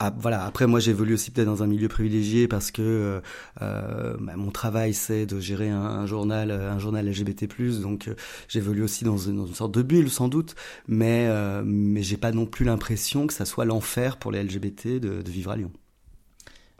Ah, 0.00 0.12
voilà. 0.16 0.44
Après, 0.44 0.66
moi, 0.66 0.80
j'évolue 0.80 1.14
aussi 1.14 1.30
peut-être 1.30 1.46
dans 1.46 1.62
un 1.62 1.66
milieu 1.66 1.88
privilégié 1.88 2.46
parce 2.46 2.70
que 2.70 2.82
euh, 2.82 3.20
euh 3.62 4.16
bah, 4.20 4.36
mon 4.36 4.50
travail, 4.50 4.94
c'est 4.94 5.26
de 5.26 5.40
gérer 5.40 5.70
un, 5.70 6.06
journal, 6.06 6.50
un 6.50 6.78
journal 6.78 7.08
LGBT+. 7.08 7.48
Donc, 7.80 8.08
euh, 8.08 8.14
j'évolue 8.48 8.82
aussi 8.82 9.04
dans 9.04 9.16
une, 9.16 9.36
dans 9.36 9.46
une, 9.46 9.54
sorte 9.54 9.72
de 9.72 9.82
bulle, 9.82 10.10
sans 10.10 10.28
doute. 10.28 10.54
Mais, 10.86 11.26
euh, 11.28 11.62
mais 11.64 12.02
j'ai 12.02 12.16
pas 12.16 12.32
non 12.32 12.46
plus 12.46 12.64
l'impression 12.64 13.26
que 13.26 13.32
ça 13.32 13.44
soit 13.44 13.64
l'enfer 13.64 14.18
pour 14.18 14.30
les 14.30 14.42
LGBT 14.42 15.00
de, 15.00 15.22
de 15.22 15.30
vivre 15.30 15.50
à 15.50 15.56
Lyon. 15.56 15.72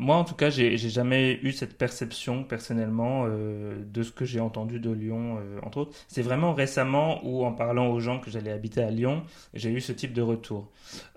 Moi, 0.00 0.14
en 0.14 0.22
tout 0.22 0.36
cas, 0.36 0.48
j'ai 0.48 0.76
jamais 0.76 1.40
eu 1.42 1.50
cette 1.50 1.76
perception 1.76 2.44
personnellement 2.44 3.24
euh, 3.26 3.82
de 3.84 4.04
ce 4.04 4.12
que 4.12 4.24
j'ai 4.24 4.38
entendu 4.38 4.78
de 4.78 4.92
Lyon, 4.92 5.38
euh, 5.40 5.58
entre 5.64 5.78
autres. 5.78 5.98
C'est 6.06 6.22
vraiment 6.22 6.54
récemment 6.54 7.20
où, 7.24 7.44
en 7.44 7.52
parlant 7.52 7.88
aux 7.88 7.98
gens 7.98 8.20
que 8.20 8.30
j'allais 8.30 8.52
habiter 8.52 8.80
à 8.80 8.92
Lyon, 8.92 9.24
j'ai 9.54 9.70
eu 9.72 9.80
ce 9.80 9.90
type 9.90 10.12
de 10.12 10.22
retour. 10.22 10.70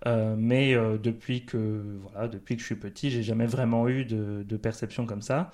Euh, 0.07 0.35
mais 0.35 0.75
depuis 0.97 1.45
que 1.45 1.99
voilà, 2.01 2.27
depuis 2.27 2.55
que 2.55 2.61
je 2.61 2.65
suis 2.65 2.75
petit, 2.75 3.11
j'ai 3.11 3.21
jamais 3.21 3.45
vraiment 3.45 3.87
eu 3.87 4.03
de, 4.03 4.57
perception 4.57 5.05
comme 5.05 5.21
ça. 5.21 5.51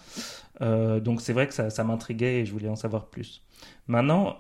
Donc 0.62 1.22
c'est 1.22 1.34
vrai 1.34 1.48
que 1.48 1.54
ça, 1.54 1.70
ça 1.70 1.84
m'intriguait 1.84 2.40
et 2.40 2.46
je 2.46 2.52
voulais 2.52 2.70
en 2.70 2.76
savoir 2.76 3.08
plus. 3.08 3.44
Maintenant, 3.88 4.38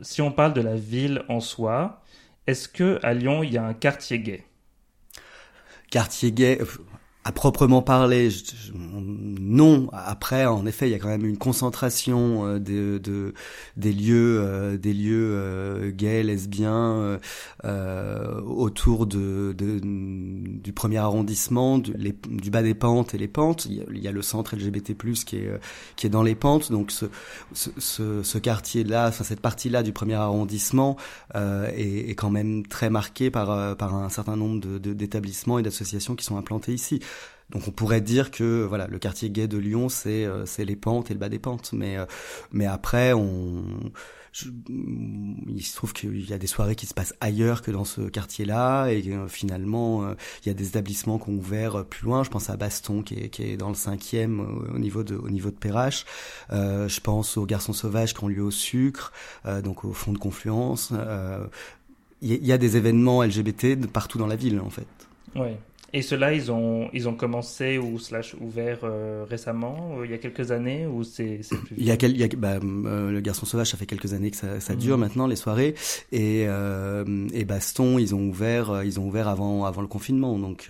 si 0.00 0.22
on 0.22 0.32
parle 0.32 0.54
de 0.54 0.60
la 0.62 0.76
ville 0.76 1.22
en 1.28 1.40
soi, 1.40 2.02
est-ce 2.46 2.68
que 2.68 2.98
à 3.02 3.12
Lyon 3.14 3.42
il 3.42 3.52
y 3.52 3.58
a 3.58 3.64
un 3.64 3.74
quartier 3.74 4.18
gay? 4.20 4.44
Quartier 5.90 6.32
gay, 6.32 6.58
à 7.24 7.32
proprement 7.32 7.82
parler, 7.82 8.28
non. 9.44 9.88
Après, 9.92 10.46
en 10.46 10.64
effet, 10.64 10.88
il 10.88 10.92
y 10.92 10.94
a 10.94 10.98
quand 10.98 11.08
même 11.08 11.26
une 11.26 11.36
concentration 11.36 12.46
euh, 12.46 12.58
de, 12.58 12.98
de, 12.98 13.34
des 13.76 13.92
lieux, 13.92 14.40
euh, 14.40 14.78
des 14.78 14.94
lieux 14.94 15.32
euh, 15.34 15.90
gays, 15.90 16.22
lesbiens 16.22 17.18
euh, 17.64 18.40
autour 18.40 19.06
du 19.06 20.72
premier 20.74 20.96
arrondissement, 20.96 21.78
du, 21.78 22.50
bas 22.50 22.62
des 22.62 22.74
pentes 22.74 23.14
et 23.14 23.18
les 23.18 23.28
pentes. 23.28 23.66
Il 23.66 23.98
y 23.98 24.08
a, 24.08 24.12
le 24.12 24.22
centre 24.22 24.56
LGBT+ 24.56 24.94
qui 25.26 25.36
est 25.36 25.50
qui 25.96 26.06
est 26.06 26.10
dans 26.10 26.22
les 26.22 26.34
pentes. 26.34 26.72
Donc 26.72 26.90
ce, 26.90 27.06
ce, 27.52 28.38
quartier-là, 28.38 29.12
cette 29.12 29.40
partie-là 29.40 29.82
du 29.82 29.92
premier 29.92 30.14
arrondissement 30.14 30.96
est, 31.34 32.10
est, 32.10 32.14
quand 32.14 32.30
même 32.30 32.66
très 32.66 32.88
marqué 32.88 33.30
par 33.30 33.76
par 33.76 33.94
un 33.94 34.08
certain 34.08 34.36
nombre 34.36 34.78
d'établissements 34.78 35.56
de, 35.56 35.60
et 35.60 35.62
d'associations 35.64 36.14
qui 36.14 36.24
sont 36.24 36.38
implantés 36.38 36.72
ici. 36.72 37.00
Donc 37.54 37.68
on 37.68 37.70
pourrait 37.70 38.00
dire 38.00 38.32
que 38.32 38.64
voilà 38.64 38.88
le 38.88 38.98
quartier 38.98 39.30
gay 39.30 39.46
de 39.46 39.56
Lyon 39.58 39.88
c'est 39.88 40.24
euh, 40.24 40.44
c'est 40.44 40.64
les 40.64 40.74
pentes 40.74 41.10
et 41.10 41.14
le 41.14 41.20
bas 41.20 41.28
des 41.28 41.38
pentes, 41.38 41.72
mais 41.72 41.96
euh, 41.96 42.04
mais 42.52 42.66
après 42.66 43.12
on 43.12 43.64
je, 44.32 44.48
il 44.68 45.62
se 45.62 45.76
trouve 45.76 45.92
qu'il 45.92 46.28
y 46.28 46.32
a 46.32 46.38
des 46.38 46.48
soirées 46.48 46.74
qui 46.74 46.86
se 46.86 46.94
passent 46.94 47.14
ailleurs 47.20 47.62
que 47.62 47.70
dans 47.70 47.84
ce 47.84 48.00
quartier-là 48.00 48.88
et 48.88 49.04
euh, 49.06 49.28
finalement 49.28 50.04
il 50.42 50.48
y 50.48 50.50
a 50.50 50.54
des 50.54 50.66
établissements 50.66 51.20
qui 51.20 51.30
ont 51.30 51.34
ouvert 51.34 51.84
plus 51.84 52.06
loin. 52.06 52.24
Je 52.24 52.30
pense 52.30 52.50
à 52.50 52.56
Baston 52.56 53.02
qui 53.02 53.14
est, 53.14 53.28
qui 53.28 53.44
est 53.44 53.56
dans 53.56 53.68
le 53.68 53.76
cinquième 53.76 54.40
au 54.74 54.78
niveau 54.78 55.04
de 55.04 55.14
au 55.14 55.30
niveau 55.30 55.50
de 55.50 55.56
Perrache. 55.56 56.04
je 56.50 57.00
pense 57.00 57.36
aux 57.36 57.46
Garçons 57.46 57.72
Sauvages 57.72 58.14
qui 58.14 58.24
ont 58.24 58.28
lieu 58.28 58.42
au 58.42 58.50
Sucre, 58.50 59.12
donc 59.62 59.84
au 59.84 59.92
fond 59.92 60.12
de 60.12 60.18
Confluence. 60.18 60.92
Il 62.22 62.44
y, 62.44 62.52
a 62.52 62.58
des 62.58 62.76
événements 62.78 63.22
LGBT 63.22 63.86
partout 63.86 64.18
dans 64.18 64.26
la 64.26 64.36
ville 64.36 64.58
en 64.58 64.70
fait. 64.70 64.86
Et 65.94 66.02
ceux-là, 66.02 66.34
ils 66.34 66.50
ont, 66.50 66.90
ils 66.92 67.08
ont 67.08 67.14
commencé 67.14 67.78
ou 67.78 68.00
slash 68.00 68.34
ouvert 68.40 68.80
euh, 68.82 69.24
récemment, 69.30 69.94
euh, 69.96 70.04
il 70.04 70.10
y 70.10 70.14
a 70.14 70.18
quelques 70.18 70.50
années, 70.50 70.88
ou 70.88 71.04
c'est 71.04 71.38
plus 71.48 71.76
Il 71.78 71.84
y 71.84 71.92
a, 71.92 71.96
quel, 71.96 72.10
il 72.10 72.18
y 72.18 72.24
a 72.24 72.28
bah, 72.36 72.58
euh, 72.60 73.12
le 73.12 73.20
Garçon 73.20 73.46
Sauvage, 73.46 73.70
ça 73.70 73.76
fait 73.76 73.86
quelques 73.86 74.12
années 74.12 74.32
que 74.32 74.36
ça, 74.36 74.58
ça 74.58 74.74
dure 74.74 74.98
maintenant 74.98 75.28
les 75.28 75.36
soirées, 75.36 75.76
et, 76.10 76.46
et 76.46 77.44
Baston, 77.44 78.00
ils 78.00 78.12
ont 78.12 78.28
ouvert, 78.28 78.82
ils 78.82 78.98
ont 78.98 79.06
ouvert 79.06 79.28
avant, 79.28 79.66
avant 79.66 79.82
le 79.82 79.86
confinement, 79.86 80.36
donc. 80.36 80.68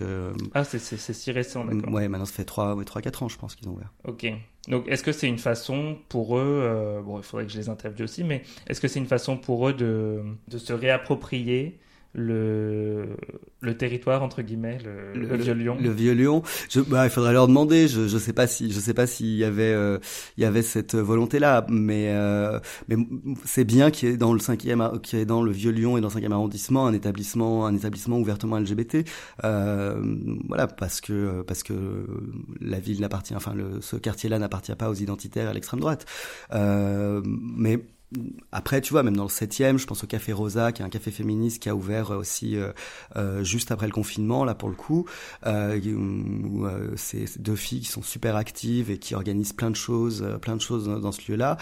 ah, 0.53 0.63
c'est 0.63 0.77
si 0.79 1.31
récent, 1.31 1.65
d'accord. 1.65 1.91
Ouais, 1.91 2.07
maintenant 2.07 2.25
ça 2.25 2.33
fait 2.33 2.45
trois, 2.45 2.77
trois, 2.85 3.01
quatre 3.01 3.23
ans, 3.23 3.27
je 3.27 3.37
pense 3.39 3.55
qu'ils 3.55 3.67
ont 3.67 3.73
ouvert. 3.73 3.91
Ok. 4.07 4.31
Donc, 4.67 4.87
est-ce 4.87 5.01
que 5.01 5.11
c'est 5.11 5.27
une 5.27 5.39
façon 5.39 5.97
pour 6.07 6.37
eux, 6.37 7.01
bon, 7.03 7.17
il 7.17 7.23
faudrait 7.23 7.47
que 7.47 7.51
je 7.51 7.57
les 7.57 7.69
interviewe 7.69 8.03
aussi, 8.03 8.23
mais 8.23 8.43
est-ce 8.67 8.79
que 8.79 8.87
c'est 8.87 8.99
une 8.99 9.07
façon 9.07 9.37
pour 9.37 9.67
eux 9.69 9.73
de, 9.73 10.21
de 10.49 10.57
se 10.59 10.71
réapproprier 10.71 11.79
le, 12.15 13.17
le 13.61 13.77
territoire 13.77 14.23
entre 14.23 14.41
guillemets 14.41 14.77
le, 14.83 15.19
le, 15.19 15.27
le 15.27 15.37
vieux 15.37 15.53
Lyon. 15.53 15.77
le 15.79 15.89
vieux 15.91 16.13
Lyon. 16.13 16.41
Je, 16.69 16.79
bah, 16.79 17.05
il 17.05 17.09
faudrait 17.09 17.33
leur 17.33 17.47
demander. 17.47 17.87
Je 17.87 18.07
je 18.07 18.17
sais 18.17 18.33
pas 18.33 18.47
si 18.47 18.71
je 18.71 18.79
sais 18.79 18.93
pas 18.93 19.07
s'il 19.07 19.35
y 19.35 19.43
avait 19.43 19.63
euh, 19.73 19.99
il 20.37 20.43
y 20.43 20.45
avait 20.45 20.61
cette 20.61 20.95
volonté 20.95 21.39
là 21.39 21.65
mais 21.69 22.09
euh, 22.09 22.59
mais 22.87 22.95
c'est 23.43 23.65
bien 23.65 23.91
qu'il 23.91 24.09
y 24.09 24.11
ait 24.13 24.17
dans 24.17 24.33
le 24.33 24.39
cinquième 24.39 24.99
qu'il 25.03 25.19
y 25.19 25.21
ait 25.21 25.25
dans 25.25 25.43
le 25.43 25.51
vieux 25.51 25.71
Lyon 25.71 25.97
et 25.97 26.01
dans 26.01 26.07
le 26.07 26.13
cinquième 26.13 26.31
arrondissement 26.31 26.87
un 26.87 26.93
établissement 26.93 27.65
un 27.65 27.75
établissement 27.75 28.17
ouvertement 28.17 28.57
LGBT 28.59 29.05
euh, 29.43 30.01
voilà 30.47 30.67
parce 30.67 31.01
que 31.01 31.41
parce 31.41 31.63
que 31.63 31.73
la 32.61 32.79
ville 32.79 33.01
n'appartient 33.01 33.35
enfin 33.35 33.53
le 33.53 33.81
ce 33.81 33.95
quartier 33.97 34.29
là 34.29 34.39
n'appartient 34.39 34.75
pas 34.75 34.89
aux 34.89 34.95
identitaires 34.95 35.49
à 35.49 35.53
l'extrême 35.53 35.79
droite. 35.79 36.05
Euh, 36.53 37.21
mais 37.25 37.79
après, 38.51 38.81
tu 38.81 38.93
vois, 38.93 39.03
même 39.03 39.17
dans 39.17 39.23
le 39.23 39.29
7e, 39.29 39.77
je 39.77 39.85
pense 39.85 40.03
au 40.03 40.07
Café 40.07 40.31
Rosa, 40.31 40.71
qui 40.71 40.81
est 40.81 40.85
un 40.85 40.89
café 40.89 41.11
féministe 41.11 41.61
qui 41.61 41.69
a 41.69 41.75
ouvert 41.75 42.11
aussi 42.11 42.55
euh, 42.55 42.71
euh, 43.15 43.43
juste 43.43 43.71
après 43.71 43.87
le 43.87 43.91
confinement, 43.91 44.45
là 44.45 44.53
pour 44.53 44.69
le 44.69 44.75
coup. 44.75 45.05
Euh, 45.45 45.79
euh 45.85 46.93
c'est 46.95 47.41
deux 47.41 47.55
filles 47.55 47.81
qui 47.81 47.87
sont 47.87 48.03
super 48.03 48.35
actives 48.35 48.91
et 48.91 48.99
qui 48.99 49.15
organisent 49.15 49.53
plein 49.53 49.71
de 49.71 49.75
choses, 49.75 50.25
plein 50.41 50.55
de 50.55 50.61
choses 50.61 50.87
dans, 50.87 51.11
ce 51.11 51.31
lieu-là. 51.31 51.57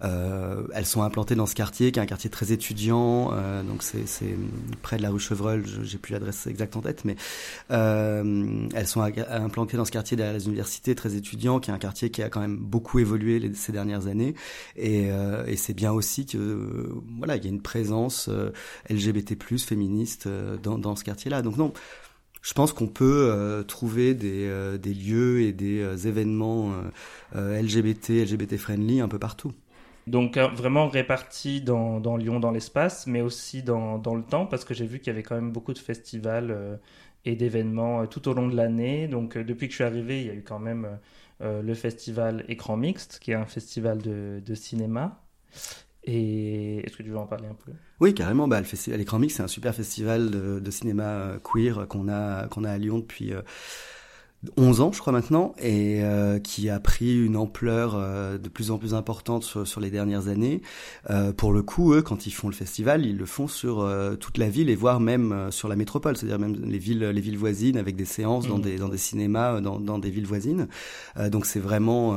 elles 0.00 0.86
sont 0.86 1.02
implantées 1.02 1.34
dans 1.34 1.46
ce 1.46 1.54
quartier, 1.54 1.92
qui 1.92 1.98
est 1.98 2.02
un 2.02 2.06
quartier 2.06 2.30
très 2.30 2.52
étudiant, 2.52 3.32
donc 3.62 3.82
c'est 3.82 4.36
près 4.82 4.96
de 4.96 5.02
la 5.02 5.10
rue 5.10 5.20
Chevreul. 5.20 5.64
J'ai 5.82 5.98
plus 5.98 6.12
l'adresse 6.12 6.46
exacte 6.46 6.76
en 6.76 6.80
tête, 6.80 7.04
mais 7.04 7.16
elles 7.68 8.86
sont 8.86 9.02
implantées 9.02 9.76
dans 9.76 9.84
ce 9.84 9.90
quartier 9.90 10.16
derrière 10.16 10.34
les 10.34 10.46
universités, 10.46 10.94
très 10.94 11.14
étudiant, 11.14 11.60
qui 11.60 11.70
est 11.70 11.74
un 11.74 11.78
quartier 11.78 12.10
qui 12.10 12.22
a 12.22 12.28
quand 12.28 12.40
même 12.40 12.56
beaucoup 12.56 12.98
évolué 12.98 13.50
ces 13.54 13.72
dernières 13.72 14.06
années, 14.06 14.34
et 14.76 15.10
c'est 15.56 15.74
bien 15.74 15.87
aussi 15.94 16.26
que 16.26 16.38
euh, 16.38 16.92
voilà, 17.18 17.36
il 17.36 17.44
y 17.44 17.46
a 17.46 17.50
une 17.50 17.62
présence 17.62 18.28
euh, 18.28 18.52
LGBT+ 18.90 19.36
féministe 19.58 20.26
euh, 20.26 20.56
dans, 20.56 20.78
dans 20.78 20.96
ce 20.96 21.04
quartier-là. 21.04 21.42
Donc 21.42 21.56
non, 21.56 21.72
je 22.42 22.52
pense 22.52 22.72
qu'on 22.72 22.86
peut 22.86 23.64
trouver 23.66 24.14
des, 24.14 24.78
des, 24.78 24.94
lieux 24.94 25.42
et 25.42 25.52
des 25.52 26.06
événements 26.06 26.72
LGBT, 27.34 28.10
LGBT 28.10 28.56
friendly 28.56 29.00
un 29.00 29.08
peu 29.08 29.18
partout. 29.18 29.52
Donc 30.06 30.38
vraiment 30.38 30.88
répartis 30.88 31.60
dans, 31.60 32.16
Lyon, 32.16 32.38
dans 32.38 32.52
l'espace, 32.52 33.08
mais 33.08 33.22
aussi 33.22 33.64
dans, 33.64 33.98
dans, 33.98 34.14
le 34.14 34.22
temps, 34.22 34.46
parce 34.46 34.64
que 34.64 34.72
j'ai 34.72 34.86
vu 34.86 35.00
qu'il 35.00 35.08
y 35.08 35.10
avait 35.10 35.24
quand 35.24 35.34
même 35.34 35.50
beaucoup 35.50 35.74
de 35.74 35.78
festivals 35.78 36.78
et 37.24 37.34
d'événements 37.34 38.06
tout 38.06 38.28
au 38.28 38.34
long 38.34 38.46
de 38.46 38.54
l'année. 38.54 39.08
Donc 39.08 39.36
depuis 39.36 39.66
que 39.66 39.72
je 39.72 39.78
suis 39.78 39.84
arrivé, 39.84 40.20
il 40.20 40.26
y 40.28 40.30
a 40.30 40.34
eu 40.34 40.44
quand 40.44 40.60
même 40.60 40.98
le 41.40 41.74
festival 41.74 42.44
Écran 42.48 42.76
Mixte, 42.76 43.18
qui 43.20 43.32
est 43.32 43.34
un 43.34 43.46
festival 43.46 43.98
de 44.00 44.54
cinéma. 44.54 45.20
Et 46.04 46.78
est-ce 46.86 46.96
que 46.96 47.02
tu 47.02 47.10
veux 47.10 47.18
en 47.18 47.26
parler 47.26 47.48
un 47.48 47.54
peu? 47.54 47.72
Oui, 48.00 48.14
carrément. 48.14 48.48
Bah, 48.48 48.58
le 48.60 48.66
festival 48.66 49.00
Écran 49.00 49.18
Mix, 49.18 49.34
c'est 49.34 49.42
un 49.42 49.48
super 49.48 49.74
festival 49.74 50.30
de, 50.30 50.70
cinéma 50.70 51.34
queer 51.44 51.86
qu'on 51.88 52.08
a 52.08 52.48
qu'on 52.48 52.64
a 52.64 52.70
à 52.70 52.78
Lyon 52.78 52.98
depuis 53.00 53.34
euh, 53.34 53.42
11 54.56 54.80
ans, 54.82 54.92
je 54.92 55.00
crois 55.00 55.12
maintenant, 55.12 55.52
et 55.58 56.00
euh, 56.04 56.38
qui 56.38 56.70
a 56.70 56.78
pris 56.78 57.24
une 57.24 57.36
ampleur 57.36 57.96
euh, 57.96 58.38
de 58.38 58.48
plus 58.48 58.70
en 58.70 58.78
plus 58.78 58.94
importante 58.94 59.42
sur, 59.42 59.66
sur 59.66 59.80
les 59.80 59.90
dernières 59.90 60.28
années. 60.28 60.62
Euh, 61.10 61.32
pour 61.32 61.52
le 61.52 61.62
coup, 61.62 61.92
eux, 61.92 62.02
quand 62.02 62.24
ils 62.24 62.30
font 62.30 62.46
le 62.48 62.54
festival, 62.54 63.04
ils 63.04 63.16
le 63.16 63.26
font 63.26 63.48
sur 63.48 63.80
euh, 63.80 64.14
toute 64.14 64.38
la 64.38 64.48
ville 64.48 64.70
et 64.70 64.76
voire 64.76 65.00
même 65.00 65.50
sur 65.50 65.66
la 65.66 65.74
métropole, 65.74 66.16
c'est-à-dire 66.16 66.38
même 66.38 66.54
les 66.54 66.78
villes, 66.78 67.00
les 67.00 67.20
villes 67.20 67.36
voisines, 67.36 67.76
avec 67.76 67.96
des 67.96 68.04
séances 68.04 68.46
dans 68.46 68.58
mmh. 68.58 68.62
des 68.62 68.76
dans 68.76 68.88
des 68.88 68.98
cinémas, 68.98 69.60
dans, 69.60 69.80
dans 69.80 69.98
des 69.98 70.10
villes 70.10 70.26
voisines. 70.26 70.68
donc 71.30 71.44
c'est 71.44 71.58
vraiment, 71.58 72.16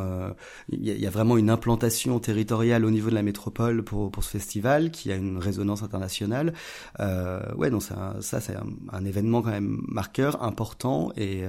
il 0.69 0.85
y 0.85 0.91
a, 0.91 0.93
y, 0.93 1.07
a 1.07 1.09
vraiment 1.09 1.37
une 1.37 1.49
implantation 1.49 2.19
territoriale 2.19 2.85
au 2.85 2.91
niveau 2.91 3.09
de 3.09 3.15
la 3.15 3.23
métropole 3.23 3.83
pour 3.83 4.11
pour 4.11 4.23
ce 4.23 4.29
festival 4.29 4.91
qui 4.91 5.11
a 5.11 5.15
une 5.15 5.37
résonance 5.39 5.81
internationale. 5.81 6.53
ouais, 6.99 7.71
donc 7.71 7.81
ça, 7.81 8.15
ça 8.19 8.39
c'est 8.41 8.55
un, 8.55 8.67
un, 8.91 9.05
événement 9.05 9.41
quand 9.41 9.51
même 9.51 9.81
marqueur, 9.87 10.43
important 10.43 11.11
et 11.17 11.43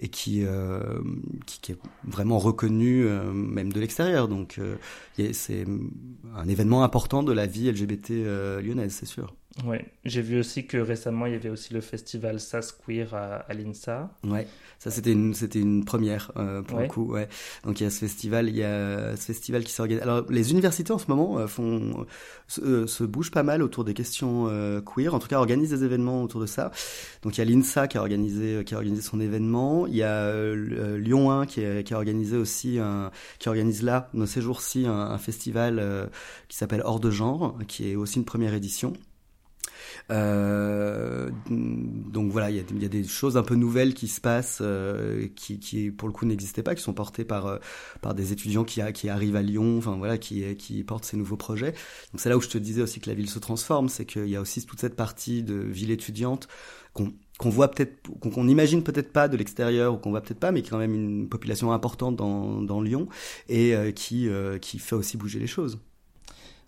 et 0.00 0.08
qui, 0.08 0.44
euh, 0.44 1.00
qui, 1.46 1.60
qui, 1.60 1.72
est 1.72 1.78
vraiment 2.04 2.38
reconnu 2.38 3.04
euh, 3.04 3.32
même 3.32 3.72
de 3.72 3.80
l'extérieur. 3.80 4.28
Donc 4.28 4.58
euh, 4.58 4.76
c'est 5.32 5.66
un 6.34 6.48
événement 6.48 6.82
important 6.82 7.22
de 7.22 7.32
la 7.32 7.46
vie 7.46 7.70
LGBT 7.70 8.10
lyonnaise, 8.62 8.92
c'est 8.98 9.06
sûr. 9.06 9.34
Ouais, 9.64 9.84
j'ai 10.04 10.22
vu 10.22 10.38
aussi 10.38 10.66
que 10.66 10.76
récemment 10.76 11.26
il 11.26 11.32
y 11.32 11.34
avait 11.34 11.48
aussi 11.48 11.74
le 11.74 11.80
festival 11.80 12.38
SAS 12.38 12.70
Queer 12.72 13.12
à, 13.14 13.36
à 13.36 13.52
l'INSA. 13.52 14.08
Ouais, 14.22 14.46
ça 14.78 14.92
c'était 14.92 15.10
une 15.10 15.34
c'était 15.34 15.58
une 15.58 15.84
première 15.84 16.30
euh, 16.36 16.62
pour 16.62 16.78
le 16.78 16.86
coup. 16.86 17.12
Ouais, 17.12 17.28
donc 17.64 17.80
il 17.80 17.84
y 17.84 17.86
a 17.86 17.90
ce 17.90 17.98
festival, 17.98 18.48
il 18.48 18.56
y 18.56 18.62
a 18.62 19.16
ce 19.16 19.22
festival 19.22 19.64
qui 19.64 19.72
s'organise. 19.72 20.02
Alors 20.02 20.24
les 20.30 20.52
universités 20.52 20.92
en 20.92 20.98
ce 20.98 21.06
moment 21.08 21.38
euh, 21.38 21.48
font 21.48 22.06
se, 22.46 22.60
euh, 22.60 22.86
se, 22.86 23.02
bougent 23.02 23.32
pas 23.32 23.42
mal 23.42 23.60
autour 23.62 23.84
des 23.84 23.92
questions 23.92 24.46
euh, 24.48 24.80
queer, 24.80 25.14
en 25.14 25.18
tout 25.18 25.26
cas 25.26 25.38
organisent 25.38 25.70
des 25.70 25.84
événements 25.84 26.22
autour 26.22 26.40
de 26.40 26.46
ça. 26.46 26.70
Donc 27.22 27.36
il 27.36 27.38
y 27.38 27.42
a 27.42 27.44
l'INSA 27.44 27.88
qui 27.88 27.98
a 27.98 28.02
organisé 28.02 28.62
qui 28.64 28.74
a 28.74 28.76
organisé 28.76 29.02
son 29.02 29.20
événement. 29.20 29.88
Il 29.88 29.96
y 29.96 30.04
a 30.04 30.54
Lyon 30.54 31.32
1 31.32 31.46
qui, 31.46 31.64
a, 31.64 31.82
qui 31.82 31.92
a 31.92 31.96
organisé 31.96 32.36
aussi 32.36 32.78
un 32.78 33.10
qui 33.40 33.48
organise 33.48 33.82
là 33.82 34.08
nos 34.14 34.26
ces 34.26 34.40
jours-ci 34.40 34.86
un, 34.86 34.92
un, 34.92 35.18
festival 35.18 36.08
qui 36.46 36.56
s'appelle 36.56 36.82
Hors 36.84 37.00
de 37.00 37.10
genre, 37.10 37.58
qui 37.66 37.90
est 37.90 37.96
aussi 37.96 38.18
une 38.18 38.24
première 38.24 38.54
édition. 38.54 38.92
Euh, 40.10 41.30
donc 41.46 42.30
voilà, 42.30 42.50
il 42.50 42.56
y 42.56 42.84
a, 42.84 42.88
des 42.88 43.04
choses 43.04 43.36
un 43.36 43.42
peu 43.42 43.54
nouvelles 43.54 43.94
qui 43.94 44.08
se 44.08 44.20
passent, 44.20 44.58
euh, 44.60 45.28
qui, 45.36 45.58
qui 45.58 45.90
pour 45.90 46.08
le 46.08 46.14
coup 46.14 46.26
n'existaient 46.26 46.62
pas, 46.62 46.74
qui 46.74 46.82
sont 46.82 46.94
portées 46.94 47.24
par 47.24 47.46
euh, 47.46 47.58
par 48.00 48.14
des 48.14 48.32
étudiants 48.32 48.64
qui, 48.64 48.80
qui 48.92 49.08
arrivent 49.08 49.36
à 49.36 49.42
Lyon, 49.42 49.78
enfin 49.78 49.96
voilà, 49.96 50.18
qui 50.18 50.56
qui 50.56 50.82
portent 50.84 51.04
ces 51.04 51.16
nouveaux 51.16 51.36
projets. 51.36 51.72
Donc 52.12 52.20
c'est 52.20 52.28
là 52.28 52.36
où 52.36 52.40
je 52.40 52.48
te 52.48 52.58
disais 52.58 52.82
aussi 52.82 53.00
que 53.00 53.08
la 53.08 53.14
ville 53.14 53.30
se 53.30 53.38
transforme, 53.38 53.88
c'est 53.88 54.04
qu'il 54.04 54.28
y 54.28 54.36
a 54.36 54.40
aussi 54.40 54.64
toute 54.64 54.80
cette 54.80 54.96
partie 54.96 55.42
de 55.42 55.54
ville 55.54 55.90
étudiante 55.90 56.48
qu'on 56.92 57.12
qu'on 57.38 57.48
voit 57.48 57.70
peut-être, 57.70 57.96
qu'on 58.20 58.48
imagine 58.48 58.82
peut-être 58.82 59.14
pas 59.14 59.26
de 59.26 59.36
l'extérieur 59.38 59.94
ou 59.94 59.96
qu'on 59.96 60.10
voit 60.10 60.20
peut-être 60.20 60.40
pas, 60.40 60.52
mais 60.52 60.60
qui 60.60 60.68
est 60.68 60.70
quand 60.70 60.78
même 60.78 60.94
une 60.94 61.26
population 61.26 61.72
importante 61.72 62.14
dans, 62.14 62.60
dans 62.60 62.82
Lyon 62.82 63.08
et 63.48 63.74
qui, 63.94 64.28
euh, 64.28 64.58
qui 64.58 64.78
fait 64.78 64.94
aussi 64.94 65.16
bouger 65.16 65.38
les 65.38 65.46
choses. 65.46 65.78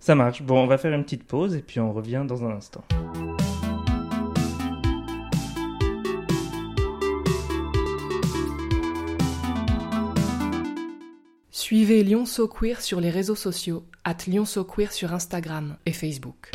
Ça 0.02 0.16
marche. 0.16 0.42
Bon, 0.42 0.64
on 0.64 0.66
va 0.66 0.78
faire 0.78 0.92
une 0.92 1.04
petite 1.04 1.22
pause 1.22 1.54
et 1.54 1.62
puis 1.62 1.78
on 1.78 1.92
revient 1.92 2.24
dans 2.26 2.44
un 2.44 2.50
instant. 2.50 2.82
Suivez 11.52 12.02
Lyonceau 12.02 12.48
Queer 12.48 12.80
sur 12.80 13.00
les 13.00 13.10
réseaux 13.10 13.36
sociaux, 13.36 13.84
at 14.02 14.16
Lyonceau 14.26 14.64
Queer 14.64 14.90
sur 14.90 15.14
Instagram 15.14 15.76
et 15.86 15.92
Facebook. 15.92 16.50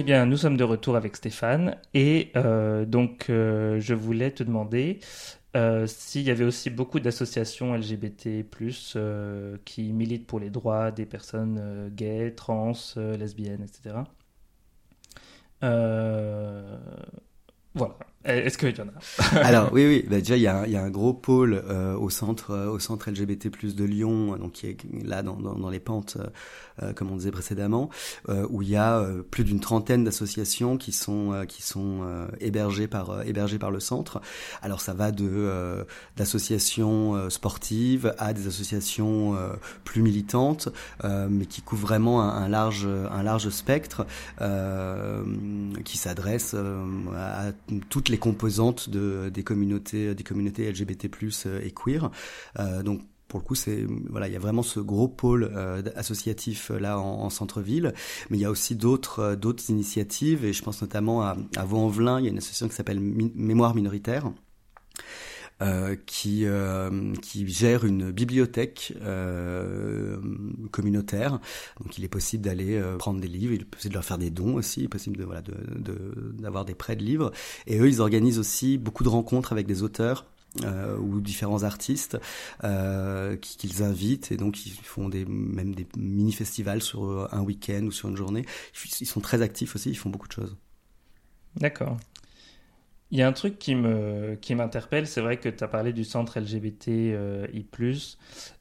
Eh 0.00 0.04
bien, 0.04 0.26
nous 0.26 0.36
sommes 0.36 0.56
de 0.56 0.62
retour 0.62 0.94
avec 0.94 1.16
Stéphane 1.16 1.76
et 1.92 2.30
euh, 2.36 2.84
donc 2.84 3.30
euh, 3.30 3.80
je 3.80 3.94
voulais 3.94 4.30
te 4.30 4.44
demander 4.44 5.00
euh, 5.56 5.88
s'il 5.88 6.22
y 6.22 6.30
avait 6.30 6.44
aussi 6.44 6.70
beaucoup 6.70 7.00
d'associations 7.00 7.74
LGBT+ 7.74 8.44
qui 9.64 9.92
militent 9.92 10.28
pour 10.28 10.38
les 10.38 10.50
droits 10.50 10.92
des 10.92 11.04
personnes 11.04 11.90
gays, 11.96 12.32
trans, 12.36 12.74
lesbiennes, 12.96 13.64
etc. 13.64 14.04
Voilà. 17.74 17.96
Est-ce 18.24 18.58
qu'il 18.58 18.76
y 18.76 18.80
en 18.80 18.86
a? 18.88 19.36
Alors 19.46 19.72
oui, 19.72 19.86
oui. 19.86 20.04
Bah, 20.08 20.18
déjà, 20.18 20.36
il 20.36 20.42
y, 20.42 20.48
a 20.48 20.66
y, 20.66 20.76
a 20.76 20.82
un 20.82 20.90
gros 20.90 21.14
pôle 21.14 21.62
euh, 21.68 21.96
au 21.96 22.10
centre, 22.10 22.50
euh, 22.50 22.68
au 22.68 22.80
centre 22.80 23.08
LGBT+ 23.10 23.48
de 23.48 23.84
Lyon, 23.84 24.36
donc 24.36 24.52
qui 24.52 24.66
est 24.66 24.76
là 25.04 25.22
dans, 25.22 25.36
dans, 25.36 25.54
dans 25.54 25.70
les 25.70 25.78
pentes, 25.78 26.18
euh, 26.82 26.92
comme 26.92 27.12
on 27.12 27.16
disait 27.16 27.30
précédemment, 27.30 27.90
où 28.50 28.62
il 28.62 28.70
y 28.70 28.76
a 28.76 29.06
plus 29.30 29.44
d'une 29.44 29.60
trentaine 29.60 30.04
d'associations 30.04 30.76
qui 30.76 30.92
sont 30.92 31.44
qui 31.48 31.62
sont 31.62 32.28
hébergées 32.40 32.88
par 32.88 33.26
hébergées 33.26 33.58
par 33.58 33.70
le 33.70 33.80
centre. 33.80 34.20
Alors 34.62 34.80
ça 34.80 34.94
va 34.94 35.10
de 35.12 35.86
d'associations 36.16 37.30
sportives 37.30 38.14
à 38.18 38.32
des 38.32 38.46
associations 38.46 39.36
plus 39.84 40.02
militantes, 40.02 40.68
mais 41.04 41.46
qui 41.46 41.62
couvrent 41.62 41.86
vraiment 41.88 42.22
un, 42.22 42.42
un, 42.42 42.48
large 42.48 42.86
un 42.86 43.22
large 43.22 43.48
spectre 43.50 44.06
qui 45.84 45.98
s'adresse 45.98 46.54
à 46.54 47.52
les 48.08 48.18
composantes 48.18 48.90
de, 48.90 49.30
des 49.32 49.42
communautés, 49.42 50.14
des 50.14 50.24
communautés 50.24 50.70
LGBT+ 50.70 51.08
euh, 51.46 51.60
et 51.62 51.70
queer. 51.70 52.10
Euh, 52.58 52.82
donc 52.82 53.02
pour 53.28 53.40
le 53.40 53.44
coup, 53.44 53.54
c'est 53.54 53.84
voilà, 54.08 54.26
il 54.26 54.32
y 54.32 54.36
a 54.36 54.38
vraiment 54.38 54.62
ce 54.62 54.80
gros 54.80 55.06
pôle 55.06 55.50
euh, 55.54 55.82
associatif 55.96 56.70
là 56.70 56.98
en, 56.98 57.28
centre-ville, 57.28 57.92
mais 58.30 58.38
il 58.38 58.40
y 58.40 58.46
a 58.46 58.50
aussi 58.50 58.74
d'autres 58.74 59.34
d'autres 59.34 59.68
initiatives 59.68 60.46
et 60.46 60.54
je 60.54 60.62
pense 60.62 60.80
notamment 60.80 61.22
à, 61.22 61.36
à 61.56 61.64
Vaux-en-Velin, 61.64 62.20
il 62.20 62.24
y 62.24 62.28
a 62.28 62.30
une 62.30 62.38
association 62.38 62.68
qui 62.68 62.74
s'appelle 62.74 63.00
Mémoire 63.00 63.74
minoritaire 63.74 64.32
euh, 65.60 65.96
qui, 66.06 66.44
euh, 66.44 67.12
qui 67.20 67.48
gère 67.48 67.84
une 67.84 68.10
bibliothèque 68.10 68.94
euh, 69.02 70.18
communautaire. 70.70 71.40
Donc 71.80 71.98
il 71.98 72.04
est 72.04 72.08
possible 72.08 72.44
d'aller 72.44 72.76
euh, 72.76 72.96
prendre 72.96 73.20
des 73.20 73.28
livres, 73.28 73.54
il 73.54 73.62
est 73.62 73.64
possible 73.64 73.92
de 73.92 73.96
leur 73.96 74.04
faire 74.04 74.18
des 74.18 74.30
dons 74.30 74.54
aussi, 74.54 74.80
il 74.80 74.84
est 74.84 74.88
possible 74.88 75.16
de 75.16 75.24
voilà 75.24 75.42
d'avoir 76.38 76.64
de, 76.64 76.70
des 76.70 76.74
prêts 76.74 76.96
de 76.96 77.02
livres. 77.02 77.32
Et 77.66 77.78
eux, 77.78 77.88
ils 77.88 78.00
organisent 78.00 78.38
aussi 78.38 78.78
beaucoup 78.78 79.04
de 79.04 79.08
rencontres 79.08 79.52
avec 79.52 79.66
des 79.66 79.82
auteurs. 79.82 80.26
Euh, 80.64 80.96
ou 80.96 81.20
différents 81.20 81.62
artistes 81.62 82.18
euh, 82.64 83.36
qu'ils 83.36 83.82
invitent 83.82 84.32
et 84.32 84.38
donc 84.38 84.64
ils 84.64 84.72
font 84.72 85.10
des 85.10 85.26
même 85.26 85.74
des 85.74 85.86
mini 85.96 86.32
festivals 86.32 86.82
sur 86.82 87.28
un 87.32 87.42
week-end 87.42 87.84
ou 87.84 87.92
sur 87.92 88.08
une 88.08 88.16
journée. 88.16 88.46
Ils 89.00 89.06
sont 89.06 89.20
très 89.20 89.42
actifs 89.42 89.76
aussi, 89.76 89.90
ils 89.90 89.94
font 89.94 90.08
beaucoup 90.08 90.26
de 90.26 90.32
choses. 90.32 90.56
D'accord. 91.56 91.98
Il 93.10 93.18
y 93.18 93.22
a 93.22 93.28
un 93.28 93.32
truc 93.32 93.58
qui 93.58 93.74
me 93.74 94.36
qui 94.36 94.54
m'interpelle, 94.54 95.06
c'est 95.06 95.22
vrai 95.22 95.38
que 95.38 95.48
tu 95.48 95.64
as 95.64 95.68
parlé 95.68 95.92
du 95.94 96.04
centre 96.04 96.38
LGBTI+, 96.38 97.12
euh, 97.14 97.46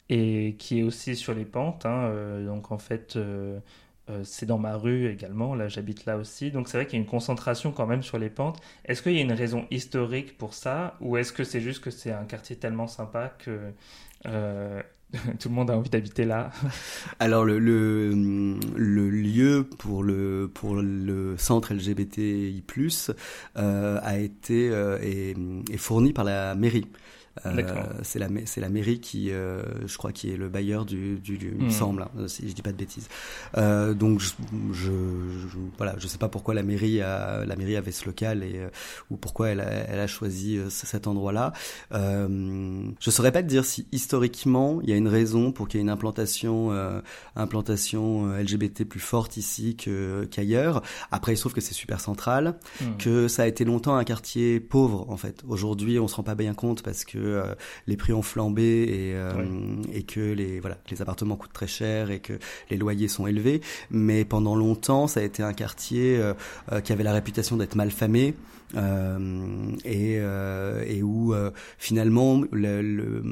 et 0.09 0.55
qui 0.57 0.79
est 0.79 0.83
aussi 0.83 1.15
sur 1.17 1.33
les 1.33 1.43
pentes. 1.45 1.85
Hein, 1.85 2.05
euh, 2.05 2.45
donc 2.45 2.71
en 2.71 2.77
fait, 2.77 3.17
euh, 3.17 3.59
c'est 4.23 4.45
dans 4.45 4.57
ma 4.57 4.77
rue 4.77 5.09
également, 5.11 5.53
là 5.53 5.67
j'habite 5.67 6.05
là 6.05 6.17
aussi, 6.17 6.49
donc 6.51 6.69
c'est 6.69 6.77
vrai 6.77 6.85
qu'il 6.87 6.97
y 6.97 7.01
a 7.01 7.03
une 7.03 7.09
concentration 7.09 7.73
quand 7.73 7.87
même 7.87 8.03
sur 8.03 8.17
les 8.19 8.29
pentes. 8.29 8.61
Est-ce 8.85 9.01
qu'il 9.01 9.13
y 9.13 9.19
a 9.19 9.21
une 9.21 9.33
raison 9.33 9.67
historique 9.69 10.37
pour 10.37 10.53
ça, 10.53 10.95
ou 11.01 11.17
est-ce 11.17 11.33
que 11.33 11.43
c'est 11.43 11.61
juste 11.61 11.83
que 11.83 11.91
c'est 11.91 12.11
un 12.11 12.23
quartier 12.23 12.55
tellement 12.55 12.87
sympa 12.87 13.35
que 13.37 13.73
tout 15.39 15.49
le 15.49 15.55
monde 15.55 15.71
a 15.71 15.77
envie 15.77 15.89
d'habiter 15.89 16.25
là. 16.25 16.51
Alors 17.19 17.45
le, 17.45 17.59
le, 17.59 18.11
le, 18.75 19.09
lieu 19.09 19.67
pour 19.77 20.03
le 20.03 20.51
pour 20.53 20.75
le 20.75 21.35
centre 21.37 21.73
LGBTI+ 21.73 22.63
euh, 23.57 23.99
a 24.01 24.17
été 24.17 24.69
euh, 24.69 24.99
est, 25.01 25.35
est, 25.71 25.77
fourni 25.77 26.11
par 26.11 26.25
la 26.25 26.55
mairie. 26.55 26.87
Euh, 27.45 27.83
c'est 28.03 28.19
la 28.19 28.27
c'est 28.45 28.61
la 28.61 28.69
mairie 28.69 28.99
qui, 28.99 29.31
euh, 29.31 29.61
je 29.85 29.97
crois, 29.97 30.11
qui 30.11 30.31
est 30.31 30.37
le 30.37 30.49
bailleur 30.49 30.85
du, 30.85 31.17
du 31.19 31.37
lieu, 31.37 31.51
il 31.57 31.65
me 31.65 31.69
hmm. 31.69 31.71
semble, 31.71 32.01
hein, 32.03 32.27
si 32.27 32.47
je 32.47 32.53
dis 32.53 32.61
pas 32.61 32.71
de 32.71 32.77
bêtises. 32.77 33.07
Euh, 33.57 33.93
donc 33.93 34.19
je, 34.19 34.31
je, 34.71 34.91
voilà, 35.77 35.95
je 35.97 36.07
sais 36.07 36.17
pas 36.17 36.29
pourquoi 36.29 36.53
la 36.53 36.63
mairie 36.63 37.01
a, 37.01 37.45
la 37.45 37.55
mairie 37.55 37.75
avait 37.75 37.91
ce 37.91 38.05
local 38.05 38.43
et 38.43 38.61
ou 39.09 39.17
pourquoi 39.17 39.49
elle 39.49 39.61
a, 39.61 39.69
elle 39.69 39.99
a 39.99 40.07
choisi 40.07 40.59
cet 40.69 41.07
endroit-là. 41.07 41.53
je 41.91 43.11
saurais 43.11 43.31
pas 43.31 43.43
te 43.43 43.47
dire 43.47 43.65
si 43.65 43.87
historiquement 43.91 44.79
il 44.81 44.89
y 44.89 44.93
a 44.93 44.95
une 44.95 45.07
raison 45.07 45.51
pour 45.51 45.67
qu'il 45.67 45.79
y 45.79 45.81
ait 45.81 45.83
une 45.83 45.89
implantation 45.89 46.71
implantation 47.35 48.27
LGBT 48.37 48.83
plus 48.83 48.99
forte 48.99 49.37
ici 49.37 49.75
que 49.75 50.25
qu'ailleurs. 50.25 50.81
Après 51.11 51.33
il 51.33 51.37
se 51.37 51.41
trouve 51.41 51.53
que 51.53 51.61
c'est 51.61 51.73
super 51.73 51.99
central, 51.99 52.55
hmm. 52.81 52.97
que 52.97 53.27
ça 53.27 53.43
a 53.43 53.47
été 53.47 53.65
longtemps 53.65 53.95
un 53.95 54.03
quartier 54.03 54.59
pauvre 54.59 55.09
en 55.09 55.17
fait. 55.17 55.43
Aujourd'hui 55.47 55.99
on 55.99 56.07
se 56.07 56.15
rend 56.15 56.23
pas 56.23 56.35
bien 56.35 56.53
compte 56.53 56.83
parce 56.83 57.05
que 57.05 57.26
euh, 57.27 57.55
les 57.87 57.97
prix 57.97 58.13
ont 58.13 58.21
flambé 58.21 58.83
et, 58.83 59.15
euh, 59.15 59.31
et 59.93 60.03
que 60.03 60.19
les 60.19 60.59
voilà 60.59 60.77
les 60.89 61.01
appartements 61.01 61.35
coûtent 61.35 61.53
très 61.53 61.67
cher 61.67 62.11
et 62.11 62.19
que 62.19 62.33
les 62.69 62.77
loyers 62.77 63.07
sont 63.07 63.27
élevés. 63.27 63.61
Mais 63.91 64.25
pendant 64.25 64.55
longtemps, 64.55 65.07
ça 65.07 65.19
a 65.19 65.23
été 65.23 65.43
un 65.43 65.53
quartier 65.53 66.17
euh, 66.17 66.33
qui 66.81 66.93
avait 66.93 67.03
la 67.03 67.13
réputation 67.13 67.57
d'être 67.57 67.75
mal 67.75 67.91
famé. 67.91 68.33
Euh, 68.75 69.71
et, 69.85 70.17
euh, 70.19 70.83
et 70.85 71.01
où 71.01 71.33
euh, 71.33 71.51
finalement 71.77 72.43
le, 72.51 72.81
le, 72.81 73.23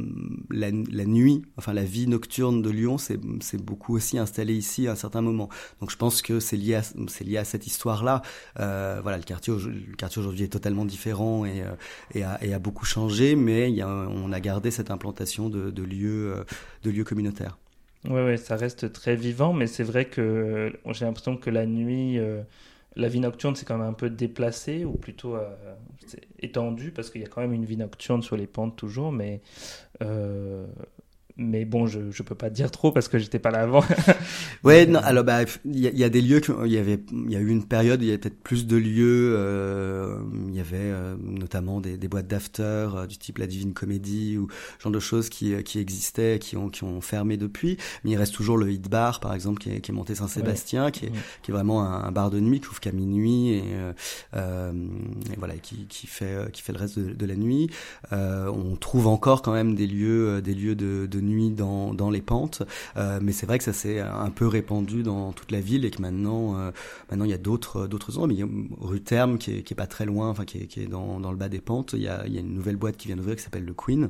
la, 0.50 0.72
nuit, 0.72 1.42
enfin 1.58 1.74
la 1.74 1.84
vie 1.84 2.08
nocturne 2.08 2.62
de 2.62 2.70
Lyon, 2.70 2.98
c'est 2.98 3.18
beaucoup 3.62 3.96
aussi 3.96 4.18
installé 4.18 4.54
ici 4.54 4.88
à 4.88 4.92
un 4.92 4.96
certain 4.96 5.22
moment. 5.22 5.50
Donc 5.82 5.92
je 5.92 5.98
pense 5.98 6.22
que 6.22 6.40
c'est 6.40 6.58
lié 6.58 6.76
à 6.76 7.44
cette 7.44 7.68
histoire-là. 7.68 8.22
voilà, 8.56 9.18
le 9.18 9.24
quartier 9.24 9.54
le 9.54 9.96
quartier 9.96 10.22
aujourd'hui 10.22 10.46
est 10.46 10.50
totalement 10.50 10.86
différent 10.86 11.46
et, 11.46 12.24
a, 12.24 12.60
beaucoup 12.60 12.86
changé, 12.86 13.36
mais 13.36 13.84
on 13.84 14.32
a 14.32 14.40
gardé 14.40 14.72
cette 14.72 14.92
implantation 14.92 15.50
de, 15.50 15.70
de 15.72 15.84
lieux 15.84 17.04
communautaires. 17.04 17.58
Ouais, 18.06 18.24
ouais, 18.24 18.38
ça 18.38 18.56
reste 18.56 18.94
très 18.94 19.16
vivant, 19.16 19.52
mais 19.52 19.68
c'est 19.68 19.84
vrai 19.84 20.06
que 20.06 20.72
j'ai 20.92 21.06
l'impression 21.06 21.38
que 21.38 21.50
la 21.50 21.66
nuit, 21.66 22.20
la 22.96 23.08
vie 23.08 23.20
nocturne, 23.20 23.56
c'est 23.56 23.66
quand 23.66 23.78
même 23.78 23.88
un 23.88 23.94
peu 23.94 24.10
déplacé, 24.10 24.86
ou 24.86 24.94
plutôt 24.94 25.36
euh, 25.36 25.76
étendu, 26.40 26.92
parce 26.92 27.10
qu'il 27.10 27.22
y 27.22 27.26
a 27.26 27.28
quand 27.28 27.42
même 27.42 27.54
une 27.54 27.66
vie 27.66 27.78
nocturne 27.78 28.22
sur 28.22 28.38
les 28.38 28.48
pentes 28.48 28.76
toujours, 28.76 29.12
mais 29.12 29.42
euh, 30.02 30.66
mais 31.38 31.66
bon, 31.66 31.86
je 31.86 32.12
je 32.12 32.24
peux 32.24 32.36
pas 32.36 32.50
dire 32.50 32.72
trop 32.72 32.94
parce 32.94 33.10
que 33.10 33.18
j'étais 33.18 33.40
pas 33.40 33.52
là 33.52 33.60
avant. 33.62 33.84
ouais, 34.64 34.86
non, 34.86 35.00
alors 35.00 35.26
bah 35.26 35.42
il 35.66 35.80
y, 35.80 36.04
a 36.04 36.10
des 36.10 36.22
lieux 36.22 36.40
il 36.66 36.72
y 36.72 36.78
avait 36.78 37.00
il 37.12 37.32
y 37.32 37.36
a 37.36 37.40
eu 37.40 37.50
une 37.50 37.66
période 37.66 38.00
où 38.00 38.04
il 38.04 38.08
y 38.08 38.10
avait 38.12 38.20
peut-être 38.20 38.42
plus 38.42 38.66
de 38.66 38.78
lieux 38.78 39.36
euh, 39.38 40.18
il 40.48 40.56
y 40.56 40.62
avait 40.62 40.78
euh, 40.78 41.18
notamment 41.22 41.82
des, 41.82 41.98
des 41.98 42.08
boîtes 42.08 42.28
d'after 42.28 42.62
euh, 42.64 43.06
du 43.06 43.18
type 43.18 43.40
la 43.40 43.48
Divine 43.48 43.74
Comédie 43.74 44.38
ou 44.38 44.48
genre 44.80 44.94
de 44.94 45.00
choses 45.00 45.28
qui 45.28 45.62
qui 45.64 45.80
existaient 45.80 46.40
qui 46.40 46.56
ont 46.56 46.70
qui 46.70 46.86
ont 46.86 47.02
fermé 47.02 47.36
depuis, 47.36 47.78
mais 48.06 48.12
il 48.12 48.16
reste 48.16 48.34
toujours 48.34 48.58
le 48.58 48.72
Hit 48.72 48.90
Bar 48.90 49.20
par 49.20 49.34
exemple 49.34 49.60
qui 49.60 49.72
est, 49.72 49.82
qui 49.82 49.92
est 49.92 49.94
monté 49.94 50.16
Saint-Sébastien 50.16 50.90
qui 50.90 51.08
est 51.08 51.12
qui 51.42 51.52
est 51.52 51.54
vraiment 51.54 51.84
un, 51.84 52.12
bar 52.14 52.30
de 52.30 52.40
nuit 52.40 52.62
qui 52.62 52.68
ouvre 52.68 52.80
qu'à 52.80 52.94
minuit 52.94 53.50
et, 53.50 53.64
euh, 54.36 54.72
et 55.34 55.36
voilà 55.38 55.56
qui 55.58 55.86
qui 55.88 56.08
fait 56.08 56.50
qui 56.54 56.62
fait 56.62 56.72
le 56.72 56.80
reste 56.80 56.98
de, 56.98 57.12
de 57.12 57.26
la 57.26 57.36
nuit. 57.36 57.70
on 58.12 58.78
trouve 58.80 59.08
encore 59.08 59.42
quand 59.42 59.54
même 59.54 59.76
des 59.76 59.88
lieux 59.88 60.42
des 60.42 60.54
lieux 60.54 60.76
de, 60.76 61.08
de 61.08 61.25
nuit 61.26 61.50
dans, 61.52 61.94
dans 61.94 62.10
les 62.10 62.22
pentes. 62.22 62.64
Euh, 62.98 63.20
mais 63.22 63.32
c'est 63.32 63.46
vrai 63.46 63.58
que 63.58 63.64
ça 63.64 63.74
s'est 63.74 64.00
un 64.00 64.30
peu 64.30 64.48
répandu 64.48 65.04
dans 65.04 65.32
toute 65.34 65.52
la 65.52 65.62
ville 65.62 65.86
et 65.86 65.92
que 65.92 66.02
maintenant, 66.02 66.58
euh, 66.58 66.72
maintenant 67.10 67.26
il 67.26 67.32
y 67.32 67.34
a 67.34 67.38
d'autres 67.38 67.88
d'autres 67.88 68.14
endroits. 68.18 68.28
Mais 68.28 68.36
il 68.36 68.40
y 68.40 68.44
a 68.44 68.48
rue 68.80 69.02
Terme 69.02 69.38
qui 69.38 69.58
est, 69.58 69.64
qui 69.64 69.74
est 69.74 69.76
pas 69.76 69.88
très 69.88 70.06
loin, 70.06 70.30
enfin 70.30 70.46
qui 70.46 70.60
est, 70.60 70.68
qui 70.68 70.82
est 70.82 70.88
dans, 70.88 71.20
dans 71.20 71.32
le 71.32 71.38
bas 71.38 71.50
des 71.50 71.62
pentes. 71.62 71.94
Il 71.94 72.02
y 72.02 72.08
a, 72.08 72.26
il 72.28 72.34
y 72.34 72.38
a 72.38 72.42
une 72.42 72.54
nouvelle 72.54 72.78
boîte 72.78 72.98
qui 72.98 73.08
vient 73.08 73.18
d'ouvrir 73.18 73.36
qui 73.36 73.44
s'appelle 73.44 73.66
le 73.66 73.74
Queen 73.74 74.10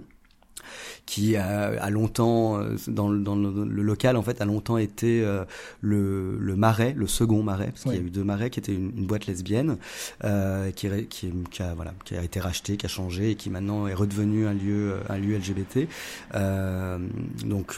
qui 1.05 1.35
a, 1.35 1.67
a 1.81 1.89
longtemps 1.89 2.57
euh, 2.57 2.75
dans, 2.87 3.09
le, 3.09 3.19
dans 3.19 3.35
le, 3.35 3.81
local 3.81 4.17
en 4.17 4.23
fait 4.23 4.41
a 4.41 4.45
longtemps 4.45 4.77
été 4.77 5.21
euh, 5.23 5.45
le, 5.81 6.37
le 6.37 6.55
marais, 6.55 6.93
le 6.97 7.07
second 7.07 7.43
marais, 7.43 7.67
parce 7.67 7.83
qu'il 7.83 7.93
y 7.93 7.97
a 7.97 8.01
eu 8.01 8.09
deux 8.09 8.23
marais 8.23 8.49
qui 8.49 8.59
étaient 8.59 8.73
une, 8.73 8.91
une 8.97 9.05
boîte 9.05 9.27
lesbienne 9.27 9.77
euh, 10.23 10.71
qui, 10.71 10.89
qui, 11.07 11.31
qui, 11.51 11.61
a 11.61 11.73
voilà 11.75 11.93
qui 12.03 12.15
a 12.15 12.23
été 12.23 12.39
racheté, 12.39 12.77
qui 12.77 12.85
a 12.85 12.89
changé 12.89 13.31
et 13.31 13.35
qui 13.35 13.49
maintenant 13.49 13.87
est 13.87 13.93
redevenu 13.93 14.47
un 14.47 14.53
lieu 14.53 14.95
un 15.09 15.17
lieu 15.17 15.37
LGBT. 15.37 15.87
Euh, 16.33 16.97
donc 17.45 17.77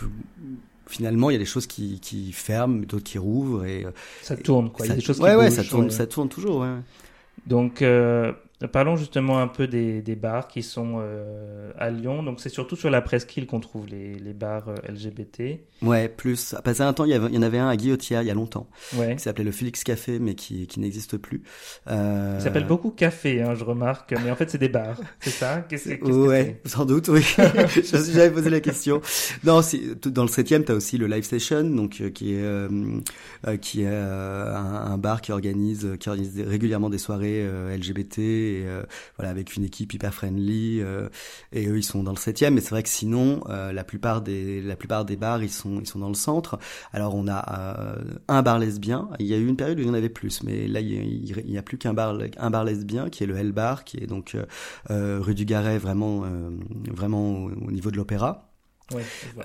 finalement, 0.88 1.30
il 1.30 1.34
y 1.34 1.36
a 1.36 1.40
des 1.40 1.46
choses 1.46 1.68
qui, 1.68 2.00
qui 2.00 2.32
ferment, 2.32 2.84
d'autres 2.86 3.04
qui 3.04 3.18
rouvrent 3.18 3.66
et 3.66 3.86
ça 4.22 4.38
tourne 4.38 4.72
quoi. 4.72 4.86
il 4.86 4.90
y 4.90 4.92
a 4.94 4.96
des 4.96 5.02
choses 5.02 5.18
qui 5.18 5.24
ouais, 5.24 5.36
ouais, 5.36 5.52
ça 5.52 5.64
tourne, 5.64 5.90
ça 5.90 6.08
tourne 6.08 6.30
toujours. 6.30 6.62
Ouais. 6.62 6.76
Donc 7.46 7.82
euh, 7.82 8.32
Parlons 8.66 8.96
justement 8.96 9.38
un 9.38 9.48
peu 9.48 9.68
des, 9.68 10.02
des 10.02 10.16
bars 10.16 10.48
qui 10.48 10.64
sont 10.64 10.96
euh, 11.00 11.72
à 11.78 11.92
Lyon. 11.92 12.24
Donc 12.24 12.40
c'est 12.40 12.50
surtout 12.50 12.76
sur 12.76 12.90
la 12.90 13.02
presqu'île 13.02 13.46
qu'on 13.46 13.60
trouve 13.60 13.86
les, 13.86 14.16
les 14.16 14.34
bars 14.34 14.70
euh, 14.70 14.76
LGBT. 14.92 15.60
Ouais, 15.84 16.10
plus. 16.10 16.56
Passé 16.64 16.82
un 16.82 16.92
temps, 16.92 17.06
il 17.06 17.12
y, 17.12 17.14
avait, 17.14 17.28
il 17.28 17.36
y 17.36 17.38
en 17.38 17.44
avait 17.44 17.60
un 17.60 17.68
à 17.68 17.76
Guillotière 17.76 18.24
il 18.24 18.28
y 18.28 18.32
a 18.32 18.34
longtemps, 18.34 18.68
ouais. 18.96 19.16
qui 19.16 19.22
s'appelait 19.22 19.44
le 19.44 19.52
Félix 19.52 19.84
Café, 19.84 20.18
mais 20.18 20.34
qui, 20.34 20.66
qui 20.66 20.80
n'existe 20.80 21.18
plus. 21.18 21.44
Euh... 21.88 22.38
Il 22.40 22.42
s'appelle 22.42 22.66
beaucoup 22.66 22.90
café, 22.90 23.44
hein, 23.44 23.54
je 23.54 23.64
remarque, 23.64 24.16
mais 24.24 24.32
en 24.32 24.36
fait 24.36 24.50
c'est 24.50 24.58
des 24.58 24.70
bars, 24.70 25.00
c'est 25.20 25.30
ça? 25.30 25.64
Qu'est-ce 25.70 25.90
qu 25.90 26.12
Ouais, 26.12 26.60
sans 26.66 26.86
doute, 26.86 27.10
oui. 27.10 27.22
J'avais 27.84 28.32
posé 28.32 28.50
la 28.50 28.60
question. 28.60 29.02
Non, 29.44 29.62
dans 30.06 30.24
le 30.24 30.30
septième, 30.30 30.64
t'as 30.64 30.74
aussi 30.74 30.98
le 30.98 31.06
Live 31.06 31.26
Station, 31.26 31.64
donc 31.64 32.02
euh, 32.02 32.10
qui 32.10 32.34
est 32.34 32.42
euh, 32.42 32.68
qui 33.62 33.84
est 33.84 33.88
un, 33.88 34.92
un, 34.92 34.98
bar 34.98 35.22
qui 35.22 35.32
organise 35.32 35.96
qui 36.00 36.10
organise 36.10 36.42
régulièrement 36.42 36.90
des 36.90 36.98
soirées 36.98 37.46
LGBT 37.78 38.47
et 38.48 38.66
euh, 38.66 38.84
voilà 39.18 39.30
avec 39.30 39.56
une 39.56 39.64
équipe 39.64 39.94
hyper 39.94 40.14
friendly 40.14 40.82
euh, 40.82 41.10
et 41.52 41.68
eux 41.68 41.78
ils 41.78 41.84
sont 41.84 42.04
dans 42.04 42.12
le 42.12 42.18
septième. 42.18 42.56
Mais 42.56 42.62
c'est 42.62 42.72
vrai 42.72 42.84
que 42.84 42.90
sinon 42.90 43.42
euh, 43.50 43.72
la 43.72 43.84
plupart 43.84 44.22
des 44.22 44.62
la 44.62 44.76
plupart 44.76 45.06
des 45.06 45.16
bars 45.16 45.44
ils 45.44 45.50
sont 45.50 45.80
ils 45.80 45.88
sont 45.88 46.00
dans 46.00 46.10
le 46.10 46.16
centre. 46.16 46.60
Alors 46.94 47.16
on 47.16 47.28
a 47.28 47.98
un 48.28 48.42
bar 48.42 48.60
lesbien. 48.60 49.10
Il 49.20 49.28
y 49.28 49.34
a 49.34 49.38
eu 49.38 49.48
une 49.48 49.58
période 49.58 49.78
où 49.80 49.82
il 49.82 49.88
y 49.88 49.90
en 49.90 49.94
avait 49.94 50.10
plus. 50.10 50.44
Mais 50.44 50.68
là 50.68 50.80
il 50.80 51.52
y 51.52 51.58
a, 51.58 51.62
plus 51.62 51.78
qu'un 51.78 51.94
bar 51.94 52.18
un 52.38 52.50
bar 52.50 52.64
lesbien 52.64 53.10
qui 53.10 53.24
est 53.24 53.28
le 53.28 53.38
Hell 53.38 53.52
Bar 53.52 53.84
qui 53.84 53.98
est 53.98 54.08
donc 54.08 54.36
rue 54.90 55.36
du 55.36 55.46
Garret 55.46 55.78
vraiment 55.78 56.26
vraiment 56.92 57.46
au 57.46 57.72
niveau 57.72 57.92
de 57.92 57.98
l'opéra 57.98 58.47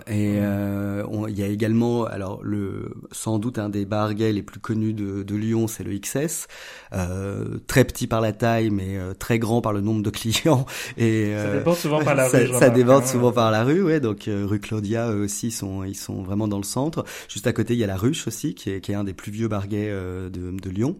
et 0.06 0.38
euh, 0.38 1.04
il 1.28 1.36
y 1.36 1.42
a 1.42 1.48
également, 1.48 2.04
alors 2.04 2.40
le 2.44 2.94
sans 3.10 3.38
doute 3.40 3.58
un 3.58 3.68
des 3.68 3.84
bars 3.84 4.14
gays 4.14 4.32
les 4.32 4.42
plus 4.42 4.60
connus 4.60 4.92
de, 4.92 5.24
de 5.24 5.34
Lyon, 5.34 5.66
c'est 5.66 5.82
le 5.82 5.98
XS, 5.98 6.46
euh, 6.92 7.58
très 7.66 7.84
petit 7.84 8.06
par 8.06 8.20
la 8.20 8.32
taille, 8.32 8.70
mais 8.70 8.96
euh, 8.96 9.14
très 9.14 9.40
grand 9.40 9.60
par 9.60 9.72
le 9.72 9.80
nombre 9.80 10.02
de 10.02 10.10
clients. 10.10 10.64
Et 10.96 11.34
ça 11.36 11.52
déborde 11.52 11.76
souvent 11.76 12.04
par 12.04 12.14
la 12.14 12.28
ça, 12.30 12.38
rue. 12.38 12.52
Ça 12.58 12.70
déborde 12.70 13.02
hein. 13.02 13.06
souvent 13.06 13.32
par 13.32 13.50
la 13.50 13.64
rue, 13.64 13.82
ouais. 13.82 13.98
Donc 13.98 14.28
rue 14.28 14.60
Claudia, 14.60 15.10
eux 15.10 15.22
aussi 15.24 15.50
sont 15.50 15.82
ils 15.82 15.96
sont 15.96 16.22
vraiment 16.22 16.46
dans 16.46 16.58
le 16.58 16.64
centre. 16.64 17.04
Juste 17.28 17.46
à 17.48 17.52
côté, 17.52 17.74
il 17.74 17.80
y 17.80 17.84
a 17.84 17.88
la 17.88 17.96
Ruche 17.96 18.28
aussi, 18.28 18.54
qui 18.54 18.70
est, 18.70 18.80
qui 18.80 18.92
est 18.92 18.96
un 18.96 19.04
des 19.04 19.14
plus 19.14 19.32
vieux 19.32 19.48
bars 19.48 19.66
gays 19.66 19.90
de, 19.90 20.30
de 20.30 20.70
Lyon. 20.70 20.96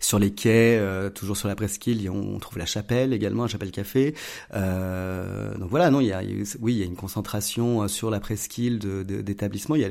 Sur 0.00 0.18
les 0.18 0.32
quais, 0.32 0.78
euh, 0.78 1.10
toujours 1.10 1.36
sur 1.36 1.48
la 1.48 1.54
presqu'île, 1.54 2.08
on 2.10 2.38
trouve 2.38 2.58
la 2.58 2.66
chapelle 2.66 3.12
également, 3.12 3.44
un 3.44 3.48
chapelle 3.48 3.70
café. 3.70 4.14
Euh, 4.54 5.56
donc 5.56 5.70
voilà, 5.70 5.90
non, 5.90 6.00
il 6.00 6.06
y 6.06 6.12
a, 6.12 6.22
oui, 6.60 6.74
il 6.74 6.78
y 6.78 6.82
a 6.82 6.86
une 6.86 6.96
concentration 6.96 7.82
euh, 7.82 7.88
sur 7.88 8.10
la 8.10 8.20
presqu'île 8.20 8.78
d'établissements. 8.78 9.76
Y 9.76 9.84
a, 9.84 9.90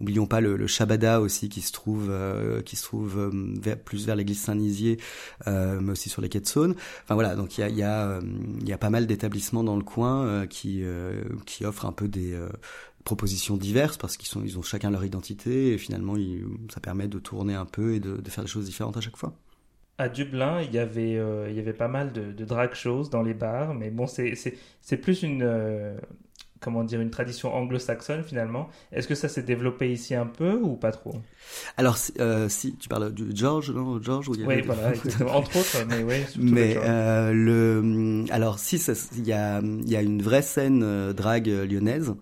oublions 0.00 0.26
pas 0.26 0.40
le, 0.40 0.56
le 0.56 0.66
Shabada 0.66 1.20
aussi 1.20 1.48
qui 1.48 1.60
se 1.60 1.72
trouve, 1.72 2.08
euh, 2.10 2.62
qui 2.62 2.76
se 2.76 2.82
trouve 2.82 3.18
euh, 3.18 3.30
vers, 3.60 3.78
plus 3.78 4.06
vers 4.06 4.16
l'église 4.16 4.40
Saint-Nizier, 4.40 4.98
mais 5.46 5.92
aussi 5.92 6.08
sur 6.08 6.22
les 6.22 6.28
quais 6.28 6.40
de 6.40 6.46
Saône. 6.46 6.74
Enfin 7.04 7.14
voilà, 7.14 7.34
donc 7.36 7.58
il 7.58 7.62
y 7.62 7.64
a, 7.64 7.68
il 7.68 7.76
y 7.76 7.82
a, 7.82 8.20
il 8.60 8.68
y 8.68 8.72
a 8.72 8.78
pas 8.78 8.90
mal 8.90 9.06
d'établissements 9.06 9.64
dans 9.64 9.76
le 9.76 9.84
coin 9.84 10.46
qui, 10.46 10.82
qui 11.46 11.64
offrent 11.64 11.86
un 11.86 11.92
peu 11.92 12.08
des 12.08 12.36
propositions 13.04 13.56
diverses 13.56 13.96
parce 13.96 14.16
qu'ils 14.16 14.28
sont 14.28 14.42
ils 14.42 14.58
ont 14.58 14.62
chacun 14.62 14.90
leur 14.90 15.04
identité 15.04 15.72
et 15.72 15.78
finalement 15.78 16.14
ça 16.72 16.80
permet 16.80 17.06
de 17.06 17.18
tourner 17.18 17.54
un 17.54 17.66
peu 17.66 17.94
et 17.94 18.00
de, 18.00 18.16
de, 18.16 18.30
faire 18.30 18.44
des 18.44 18.50
choses 18.50 18.64
différentes 18.64 18.96
à 18.96 19.00
chaque 19.00 19.16
fois. 19.16 19.34
À 19.96 20.08
Dublin, 20.08 20.60
il 20.62 20.74
y 20.74 20.78
avait 20.78 21.16
euh, 21.16 21.48
il 21.50 21.56
y 21.56 21.60
avait 21.60 21.74
pas 21.74 21.88
mal 21.88 22.12
de, 22.12 22.32
de 22.32 22.44
drag 22.44 22.74
shows 22.74 23.04
dans 23.04 23.22
les 23.22 23.34
bars, 23.34 23.74
mais 23.74 23.90
bon 23.90 24.06
c'est 24.06 24.96
plus 24.96 25.22
une 25.22 25.42
euh, 25.42 25.96
comment 26.60 26.82
dire 26.82 27.00
une 27.00 27.10
tradition 27.10 27.54
anglo-saxonne 27.54 28.24
finalement. 28.24 28.70
Est-ce 28.90 29.06
que 29.06 29.14
ça 29.14 29.28
s'est 29.28 29.42
développé 29.42 29.92
ici 29.92 30.14
un 30.14 30.26
peu 30.26 30.54
ou 30.54 30.74
pas 30.74 30.90
trop? 30.90 31.14
Alors 31.76 31.98
euh, 32.18 32.48
si 32.48 32.74
tu 32.74 32.88
parles 32.88 33.12
du 33.12 33.36
George, 33.36 33.70
non? 33.70 34.02
George 34.02 34.30
où 34.30 34.34
il 34.34 34.40
y 34.40 34.46
Oui, 34.46 34.62
voilà, 34.62 34.92
entre 35.30 35.58
autres, 35.58 35.84
mais 35.88 36.02
oui. 36.02 36.24
Mais 36.38 36.74
le 37.32 38.24
alors 38.30 38.58
si 38.58 38.76
il 39.16 39.26
y 39.26 39.32
a 39.32 39.60
y 39.62 39.94
a 39.94 40.00
une 40.00 40.22
vraie 40.22 40.42
scène 40.42 40.82
euh, 40.82 41.12
drag 41.12 41.46
lyonnaise 41.46 42.14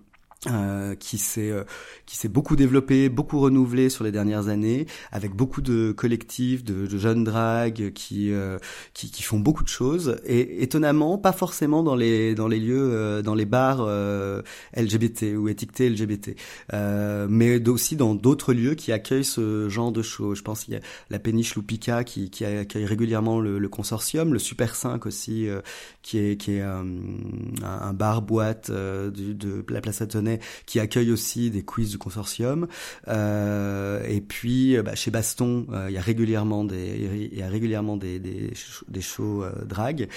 Euh, 0.48 0.96
qui 0.96 1.18
s'est 1.18 1.52
euh, 1.52 1.62
qui 2.04 2.16
s'est 2.16 2.26
beaucoup 2.28 2.56
développé, 2.56 3.08
beaucoup 3.08 3.38
renouvelé 3.38 3.88
sur 3.88 4.02
les 4.02 4.10
dernières 4.10 4.48
années, 4.48 4.86
avec 5.12 5.36
beaucoup 5.36 5.60
de 5.60 5.92
collectifs, 5.92 6.64
de, 6.64 6.88
de 6.88 6.98
jeunes 6.98 7.22
dragues 7.22 7.92
qui, 7.92 8.32
euh, 8.32 8.58
qui, 8.92 9.12
qui 9.12 9.22
font 9.22 9.38
beaucoup 9.38 9.62
de 9.62 9.68
choses 9.68 10.20
et 10.26 10.64
étonnamment 10.64 11.16
pas 11.16 11.30
forcément 11.30 11.84
dans 11.84 11.94
les 11.94 12.34
dans 12.34 12.48
les 12.48 12.58
lieux 12.58 13.22
dans 13.22 13.36
les 13.36 13.44
bars 13.44 13.86
LGBT 14.76 15.36
ou 15.36 15.48
étiquetés 15.48 15.88
LGBT, 15.88 16.30
mais 17.28 17.68
aussi 17.68 17.94
dans 17.94 18.16
d'autres 18.16 18.52
lieux 18.52 18.74
qui 18.74 18.90
accueillent 18.90 19.24
ce 19.24 19.68
genre 19.68 19.92
de 19.92 20.02
show. 20.02 20.34
Je 20.34 20.42
pense 20.42 20.64
qu'il 20.64 20.74
y 20.74 20.76
a 20.76 20.80
la 21.10 21.20
péniche 21.20 21.54
Lupica 21.54 22.02
qui, 22.02 22.30
qui 22.30 22.44
accueille 22.44 22.86
régulièrement 22.86 23.38
le, 23.38 23.60
le 23.60 23.68
consortium, 23.68 24.32
le 24.32 24.40
Super 24.40 24.74
5 24.74 25.06
aussi 25.06 25.46
qui 26.02 26.18
est 26.18 26.36
qui 26.36 26.54
est 26.56 26.62
un, 26.62 26.84
un 27.62 27.92
bar 27.92 28.22
boîte 28.22 28.72
de, 28.72 29.10
de 29.10 29.64
la 29.68 29.80
place 29.80 30.02
Qui 30.66 30.80
accueille 30.80 31.10
aussi 31.10 31.50
des 31.50 31.62
quiz 31.62 31.90
du 31.90 31.98
consortium. 31.98 32.66
Euh, 33.08 34.02
et 34.08 34.20
puis 34.20 34.76
euh, 34.76 34.82
bah, 34.82 34.94
chez 34.94 35.10
Baston, 35.10 35.66
euh, 35.72 35.86
il 35.88 35.94
y 35.94 35.98
a 35.98 36.00
régulièrement 36.00 36.64
des 36.64 37.28
il 37.32 37.38
y 37.38 37.42
a 37.42 37.48
régulièrement 37.48 37.96
des 37.96 38.18
des, 38.18 38.52
des 38.88 39.00
shows 39.00 39.44
drag. 39.66 40.08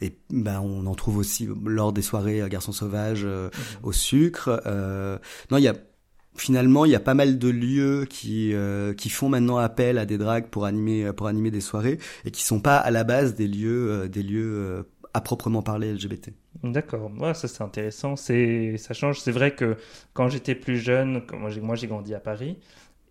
et 0.00 0.12
ben 0.30 0.60
on 0.60 0.86
en 0.86 0.94
trouve 0.94 1.16
aussi 1.18 1.48
lors 1.64 1.92
des 1.92 2.02
soirées 2.02 2.42
Garçons 2.48 2.72
sauvages 2.72 3.24
mhm. 3.24 3.50
au 3.82 3.92
sucre. 3.92 4.62
non, 5.50 5.58
il 5.58 5.64
y 5.64 5.68
a 5.68 5.74
finalement, 6.38 6.84
il 6.84 6.90
y 6.90 6.94
a 6.94 7.00
pas 7.00 7.14
mal 7.14 7.38
de 7.38 7.48
lieux 7.48 8.06
qui 8.08 8.52
qui 8.96 9.10
font 9.10 9.28
maintenant 9.28 9.58
appel 9.58 9.98
à 9.98 10.06
des 10.06 10.18
drags 10.18 10.48
pour 10.48 10.64
animer 10.64 11.12
pour 11.12 11.26
animer 11.26 11.50
des 11.50 11.60
soirées 11.62 11.98
et 12.24 12.30
qui 12.30 12.42
sont 12.42 12.60
pas 12.60 12.76
à 12.76 12.90
la 12.90 13.04
base 13.04 13.34
des 13.34 13.48
lieux 13.48 14.08
des 14.08 14.22
lieux 14.22 14.84
à 15.14 15.20
proprement 15.22 15.62
parler 15.62 15.94
LGBT. 15.94 16.30
D'accord, 16.62 17.10
ouais, 17.18 17.34
ça 17.34 17.48
c'est 17.48 17.62
intéressant, 17.62 18.16
c'est 18.16 18.76
ça 18.78 18.94
change. 18.94 19.20
C'est 19.20 19.30
vrai 19.30 19.54
que 19.54 19.76
quand 20.14 20.28
j'étais 20.28 20.54
plus 20.54 20.78
jeune, 20.78 21.22
moi 21.60 21.76
j'ai 21.76 21.86
grandi 21.86 22.14
à 22.14 22.20
Paris, 22.20 22.58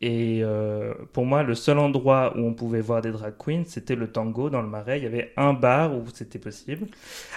et 0.01 0.41
euh, 0.43 0.93
pour 1.13 1.25
moi, 1.25 1.43
le 1.43 1.55
seul 1.55 1.79
endroit 1.79 2.34
où 2.36 2.41
on 2.41 2.53
pouvait 2.53 2.81
voir 2.81 3.01
des 3.01 3.12
drag 3.12 3.34
queens, 3.38 3.63
c'était 3.65 3.95
le 3.95 4.08
tango 4.08 4.49
dans 4.49 4.62
le 4.62 4.67
Marais. 4.67 4.99
Il 4.99 5.03
y 5.03 5.08
avait 5.08 5.31
un 5.38 5.53
bar 5.53 5.95
où 5.95 6.03
c'était 6.13 6.38
possible. 6.38 6.88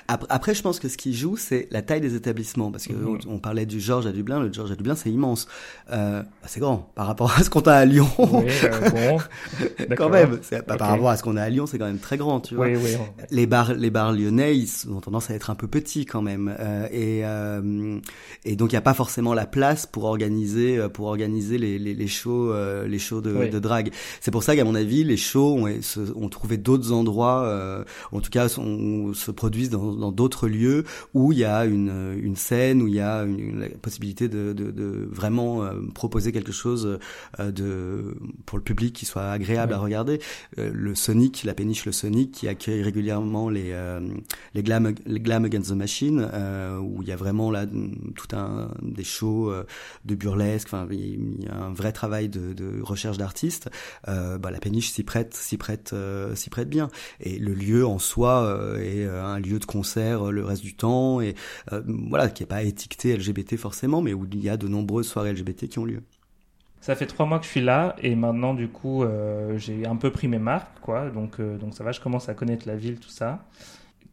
Après, 0.09 0.55
je 0.55 0.63
pense 0.63 0.81
que 0.81 0.89
ce 0.89 0.97
qui 0.97 1.15
joue, 1.15 1.37
c'est 1.37 1.69
la 1.71 1.83
taille 1.83 2.01
des 2.01 2.17
établissements. 2.17 2.73
Parce 2.73 2.89
que 2.89 2.95
mhm. 2.95 3.21
on 3.29 3.39
parlait 3.39 3.65
du 3.65 3.79
Georges 3.79 4.07
à 4.07 4.13
Dublin. 4.13 4.41
Le 4.41 4.53
Georges 4.53 4.73
à 4.73 4.75
Dublin, 4.75 4.97
c'est 4.97 5.11
immense. 5.11 5.47
Euh, 5.93 6.23
c'est 6.47 6.59
grand 6.59 6.91
par 6.97 7.07
rapport 7.07 7.33
à 7.39 7.45
ce 7.45 7.49
qu'on 7.49 7.61
a 7.61 7.75
à 7.75 7.85
Lyon. 7.85 8.09
Oui, 8.19 8.51
euh, 8.65 8.91
bon. 9.09 9.95
quand 9.97 10.09
même. 10.09 10.39
Par 10.67 10.79
rapport 10.81 11.11
à 11.11 11.17
ce 11.17 11.23
qu'on 11.23 11.37
a 11.37 11.43
à 11.43 11.49
Lyon, 11.51 11.67
c'est 11.67 11.79
quand 11.79 11.87
même 11.87 11.99
très 12.01 12.17
grand, 12.17 12.41
tu 12.41 12.57
vois. 12.57 12.67
Oui, 12.67 12.77
oui. 12.77 12.97
Les 13.31 13.47
bars, 13.47 13.73
les 13.73 13.91
bars 13.91 14.13
lyonnais, 14.13 14.57
ils 14.59 14.91
ont 14.91 15.01
tendance 15.01 15.31
à 15.31 15.35
être 15.35 15.51
un 15.51 15.55
peu 15.55 15.69
petits 15.69 16.07
quand 16.07 16.23
même. 16.23 16.55
Euh, 16.59 16.89
et, 16.91 17.25
euh, 17.25 18.01
et 18.45 18.57
donc, 18.57 18.73
il 18.73 18.75
n'y 18.75 18.79
a 18.79 18.83
pas 18.83 18.95
forcément 18.95 19.33
la 19.33 19.47
place 19.47 19.87
pour 19.87 20.05
organiser, 20.05 20.87
pour 20.93 21.07
organiser 21.07 21.57
les, 21.57 21.79
les, 21.79 21.95
les 21.95 22.07
shows 22.09 22.48
euh, 22.51 22.87
les 22.87 22.99
shows 22.99 23.21
de, 23.21 23.49
de 23.49 23.59
drague. 23.59 23.91
C'est 24.21 24.31
pour 24.31 24.43
ça 24.43 24.57
qu'à 24.57 24.65
mon 24.65 24.75
avis, 24.75 25.05
les 25.05 25.17
shows 25.17 25.59
ont, 25.59 25.81
ont 26.17 26.29
trouvé 26.29 26.57
d'autres 26.57 26.93
endroits, 26.93 27.45
euh, 27.45 27.85
en 28.13 28.21
tout 28.21 28.31
cas, 28.31 28.53
on, 28.59 29.13
se 29.15 29.31
produisent 29.31 29.71
dans 29.71 30.13
d'autres 30.13 30.49
lieux 30.49 30.85
où 31.15 31.33
il 31.33 31.39
y 31.39 31.45
a 31.45 31.65
une, 31.65 32.19
une 32.23 32.37
scène, 32.37 32.83
où 32.83 32.89
il 32.89 32.95
y 32.95 33.01
a 33.01 33.23
une, 33.23 33.61
la 33.61 33.69
possibilité 33.69 34.29
de, 34.29 34.53
de, 34.53 34.71
de 34.71 35.09
vraiment 35.11 35.63
euh, 35.63 35.73
proposer 35.95 36.33
quelque 36.33 36.53
chose 36.53 36.99
de 37.39 38.15
pour 38.47 38.59
le 38.59 38.65
public 38.65 38.95
qui 38.95 39.07
soit 39.07 39.31
agréable 39.31 39.73
à 39.73 39.79
regarder. 39.79 40.21
le 40.57 40.95
Sonic, 40.95 41.45
la 41.45 41.55
péniche 41.55 41.87
le 41.87 41.93
Sonic, 41.93 42.33
qui 42.33 42.49
accueille 42.49 42.83
régulièrement 42.83 43.49
les 43.49 43.75
les 44.55 44.63
glam 44.63 44.95
les 45.07 45.21
glam 45.21 45.45
against 45.45 45.71
the 45.71 45.75
machine, 45.75 46.29
où 46.83 47.03
il 47.03 47.09
y 47.09 47.13
a 47.13 47.17
vraiment 47.17 47.51
là 47.51 47.67
tout 47.67 48.37
un 48.37 48.71
des 48.83 49.05
shows 49.05 49.53
de 50.05 50.15
burlesque. 50.15 50.69
Enfin, 50.69 50.87
il 50.91 51.45
y 51.45 51.49
a 51.49 51.55
un 51.55 51.73
vrai 51.73 51.93
travail 51.93 52.29
de, 52.29 52.38
de, 52.39 52.81
recherche 52.83 53.19
d'artistes, 53.19 53.71
euh, 54.09 54.39
bah, 54.39 54.51
la 54.51 54.59
péniche 54.59 54.91
s'y 54.91 55.03
prête, 55.03 55.35
s'y 55.35 55.57
prête, 55.57 55.93
euh, 55.93 56.35
s'y 56.35 56.51
prête 56.51 56.69
bien. 56.69 56.89
Et 57.21 57.39
le 57.39 57.55
lieu 57.55 57.87
en 57.87 57.99
soi 57.99 58.45
euh, 58.45 58.79
est 58.79 59.07
un 59.07 59.39
lieu 59.39 59.59
de 59.59 59.65
concert 59.65 60.31
le 60.31 60.45
reste 60.45 60.63
du 60.63 60.75
temps 60.75 61.21
et 61.21 61.35
voilà 61.71 62.29
qui 62.29 62.43
est 62.43 62.47
pas 62.47 62.63
étiqueté 62.63 63.17
LGBT 63.17 63.57
forcément, 63.57 64.03
mais 64.03 64.13
où 64.13 64.27
il 64.33 64.43
y 64.43 64.49
a 64.49 64.57
de 64.57 64.69
nombreuses 64.69 65.09
soirées 65.09 65.33
LGBT 65.33 65.69
qui 65.69 65.79
ont 65.79 65.85
lieu. 65.85 66.03
Ça 66.81 66.95
fait 66.95 67.07
trois 67.07 67.27
mois 67.27 67.39
que 67.39 67.45
je 67.45 67.51
suis 67.51 67.61
là 67.61 67.97
et 67.99 68.15
maintenant 68.15 68.55
du 68.55 68.69
coup 68.69 69.05
j'ai 69.57 69.87
un 69.87 69.97
peu 69.97 70.11
pris 70.11 70.29
mes 70.29 70.39
marques 70.39 70.81
quoi, 70.81 71.11
donc 71.11 71.41
donc 71.41 71.75
ça 71.75 71.85
va, 71.85 71.93
je 71.93 72.01
commence 72.01 72.29
à 72.29 72.35
connaître 72.35 72.67
la 72.67 72.77
ville 72.77 72.99
tout 72.99 73.11
ça. 73.11 73.45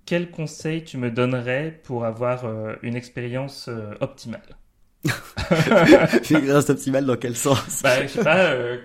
Quel 0.05 0.29
conseil 0.31 0.83
tu 0.83 0.97
me 0.97 1.11
donnerais 1.11 1.79
pour 1.83 2.05
avoir 2.05 2.45
une 2.81 2.95
expérience 2.95 3.69
optimale? 4.01 4.57
Expérience 6.13 6.69
optimale 6.69 7.05
dans 7.05 7.17
quel 7.17 7.35
sens? 7.35 7.83
Bah, 7.83 8.01
Je 8.01 8.07
sais 8.07 8.19
pas, 8.21 8.51
euh, 8.51 8.77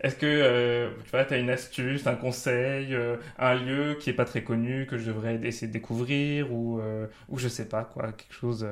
est-ce 0.00 0.14
que 0.16 0.26
euh, 0.26 0.90
tu 1.04 1.10
vois, 1.10 1.20
as 1.20 1.36
une 1.36 1.50
astuce, 1.50 2.06
un 2.06 2.14
conseil, 2.14 2.94
euh, 2.94 3.16
un 3.38 3.54
lieu 3.54 3.96
qui 3.98 4.10
est 4.10 4.14
pas 4.14 4.24
très 4.24 4.44
connu 4.44 4.86
que 4.86 4.98
je 4.98 5.06
devrais 5.06 5.40
essayer 5.42 5.66
de 5.66 5.72
découvrir 5.72 6.52
ou, 6.52 6.80
ou 7.28 7.38
je 7.38 7.48
sais 7.48 7.66
pas 7.68 7.84
quoi, 7.84 8.12
quelque 8.12 8.34
chose 8.34 8.66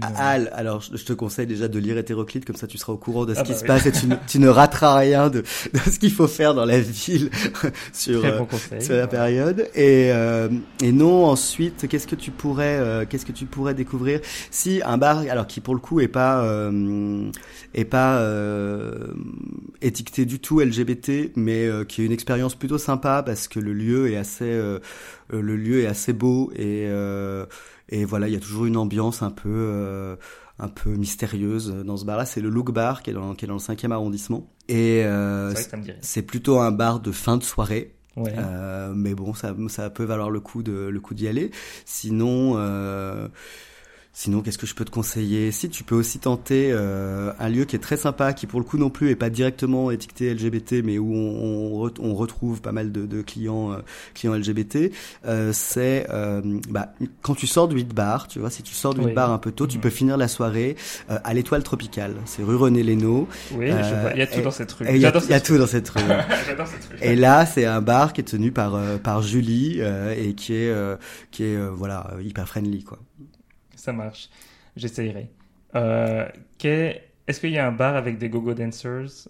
ah, 0.00 0.36
alors, 0.52 0.80
je 0.80 1.04
te 1.04 1.12
conseille 1.12 1.46
déjà 1.46 1.68
de 1.68 1.78
lire 1.78 1.98
Hétéroclite, 1.98 2.44
comme 2.44 2.56
ça 2.56 2.66
tu 2.66 2.78
seras 2.78 2.92
au 2.92 2.96
courant 2.96 3.24
de 3.24 3.34
ce 3.34 3.40
ah 3.40 3.42
qui 3.42 3.52
bah 3.52 3.58
se 3.58 3.64
passe 3.64 3.86
et 3.86 3.92
tu, 3.92 4.38
ne 4.38 4.48
rateras 4.48 4.96
rien 4.96 5.28
de, 5.28 5.40
de 5.72 5.78
ce 5.90 5.98
qu'il 5.98 6.12
faut 6.12 6.28
faire 6.28 6.54
dans 6.54 6.64
la 6.64 6.80
ville 6.80 7.30
sur, 7.92 8.24
euh, 8.24 8.40
sur 8.80 8.94
la 8.94 9.06
période. 9.06 9.68
Et, 9.74 10.10
euh, 10.12 10.48
et 10.82 10.92
non, 10.92 11.26
ensuite, 11.26 11.88
qu'est-ce 11.88 12.06
que 12.06 12.14
tu 12.14 12.30
pourrais, 12.30 12.78
euh, 12.78 13.04
qu'est-ce 13.08 13.26
que 13.26 13.32
tu 13.32 13.46
pourrais 13.46 13.74
découvrir 13.74 14.20
Si 14.50 14.80
un 14.84 14.98
bar, 14.98 15.24
alors 15.28 15.46
qui 15.46 15.60
pour 15.60 15.74
le 15.74 15.80
coup 15.80 16.00
est 16.00 16.08
pas 16.08 16.42
est 17.74 17.84
pas 17.84 18.22
étiqueté 19.80 20.24
du 20.24 20.38
tout 20.38 20.60
LGBT, 20.60 21.32
mais 21.36 21.68
qui 21.88 22.02
est 22.02 22.06
une 22.06 22.12
expérience 22.12 22.54
plutôt 22.54 22.78
sympa 22.78 23.22
parce 23.24 23.48
que 23.48 23.58
le 23.58 23.72
lieu 23.72 24.10
est 24.10 24.16
assez 24.16 24.60
le 25.30 25.56
lieu 25.56 25.82
est 25.82 25.86
assez 25.86 26.12
beau 26.12 26.52
et 26.56 26.88
et 27.92 28.06
voilà, 28.06 28.26
il 28.26 28.32
y 28.32 28.36
a 28.36 28.40
toujours 28.40 28.64
une 28.64 28.78
ambiance 28.78 29.22
un 29.22 29.30
peu, 29.30 29.50
euh, 29.52 30.16
un 30.58 30.68
peu 30.68 30.88
mystérieuse 30.90 31.68
dans 31.84 31.98
ce 31.98 32.06
bar-là. 32.06 32.24
C'est 32.24 32.40
le 32.40 32.48
Look 32.48 32.72
Bar 32.72 33.02
qui 33.02 33.10
est 33.10 33.12
dans, 33.12 33.34
qui 33.34 33.44
est 33.44 33.48
dans 33.48 33.54
le 33.54 33.60
5e 33.60 33.92
arrondissement. 33.92 34.50
Et 34.68 35.04
euh, 35.04 35.52
c'est 36.00 36.22
plutôt 36.22 36.58
un 36.58 36.72
bar 36.72 37.00
de 37.00 37.12
fin 37.12 37.36
de 37.36 37.44
soirée. 37.44 37.94
Euh, 38.16 38.94
mais 38.96 39.14
bon, 39.14 39.34
ça, 39.34 39.54
ça 39.68 39.90
peut 39.90 40.04
valoir 40.04 40.30
le 40.30 40.40
coup 40.40 40.62
de 40.62 40.72
le 40.72 41.00
coup 41.00 41.12
d'y 41.12 41.28
aller. 41.28 41.50
Sinon. 41.84 42.54
Euh, 42.56 43.28
Sinon, 44.14 44.42
qu'est-ce 44.42 44.58
que 44.58 44.66
je 44.66 44.74
peux 44.74 44.84
te 44.84 44.90
conseiller? 44.90 45.50
Si, 45.52 45.70
tu 45.70 45.84
peux 45.84 45.94
aussi 45.94 46.18
tenter 46.18 46.68
euh, 46.70 47.32
un 47.38 47.48
lieu 47.48 47.64
qui 47.64 47.76
est 47.76 47.78
très 47.78 47.96
sympa, 47.96 48.34
qui 48.34 48.46
pour 48.46 48.60
le 48.60 48.64
coup 48.64 48.76
non 48.76 48.90
plus 48.90 49.08
est 49.08 49.16
pas 49.16 49.30
directement 49.30 49.90
étiqueté 49.90 50.34
LGBT, 50.34 50.84
mais 50.84 50.98
où 50.98 51.14
on, 51.14 51.90
on, 51.98 52.14
retrouve 52.14 52.60
pas 52.60 52.72
mal 52.72 52.92
de, 52.92 53.06
de 53.06 53.22
clients 53.22 53.72
euh, 53.72 53.78
clients 54.14 54.34
LGBT. 54.34 54.92
Euh, 55.24 55.50
c'est 55.54 56.06
euh, 56.10 56.42
bah, 56.68 56.92
quand 57.22 57.34
tu 57.34 57.46
sors 57.46 57.68
du 57.68 57.76
8 57.76 57.94
bar, 57.94 58.28
tu 58.28 58.38
vois, 58.38 58.50
si 58.50 58.62
tu 58.62 58.74
sors 58.74 58.92
du 58.92 59.00
8 59.00 59.14
bar 59.14 59.32
un 59.32 59.38
peu 59.38 59.50
tôt, 59.50 59.66
tu 59.66 59.78
mhm. 59.78 59.82
peux 59.82 59.90
finir 59.90 60.18
la 60.18 60.28
soirée 60.28 60.76
euh, 61.10 61.18
à 61.24 61.32
l'Étoile 61.32 61.62
Tropicale. 61.62 62.14
C'est 62.26 62.42
rue 62.42 62.56
René 62.56 62.82
Lénaud. 62.82 63.28
Oui, 63.54 63.70
il 63.70 64.18
y 64.18 64.22
a 64.22 64.26
tout 64.26 64.42
dans 64.42 64.50
cette 64.50 64.72
rue. 64.72 64.86
Il 64.90 64.98
y, 64.98 65.06
a, 65.06 65.10
tout 65.40 65.56
dans 65.56 65.66
cette 65.66 65.88
rue. 65.88 66.02
J'adore 66.46 66.66
cette 66.66 66.84
rue. 66.90 66.98
Et 67.00 67.16
là, 67.16 67.46
c'est 67.46 67.64
un 67.64 67.80
bar 67.80 68.12
qui 68.12 68.20
est 68.20 68.24
tenu 68.24 68.52
par 68.52 68.78
par 69.02 69.22
Julie 69.22 69.80
et 69.80 70.34
qui 70.34 70.52
est 70.52 70.74
qui 71.30 71.44
est 71.44 71.56
voilà 71.56 72.10
hyper 72.22 72.46
friendly 72.46 72.84
quoi 72.84 72.98
ça 73.82 73.92
marche. 73.92 74.30
J'essayerai. 74.76 75.28
Euh, 75.74 76.28
Est-ce 76.62 77.40
qu'il 77.40 77.50
y 77.50 77.58
a 77.58 77.66
un 77.66 77.72
bar 77.72 77.96
avec 77.96 78.16
des 78.16 78.28
go-go 78.28 78.54
dancers? 78.54 79.28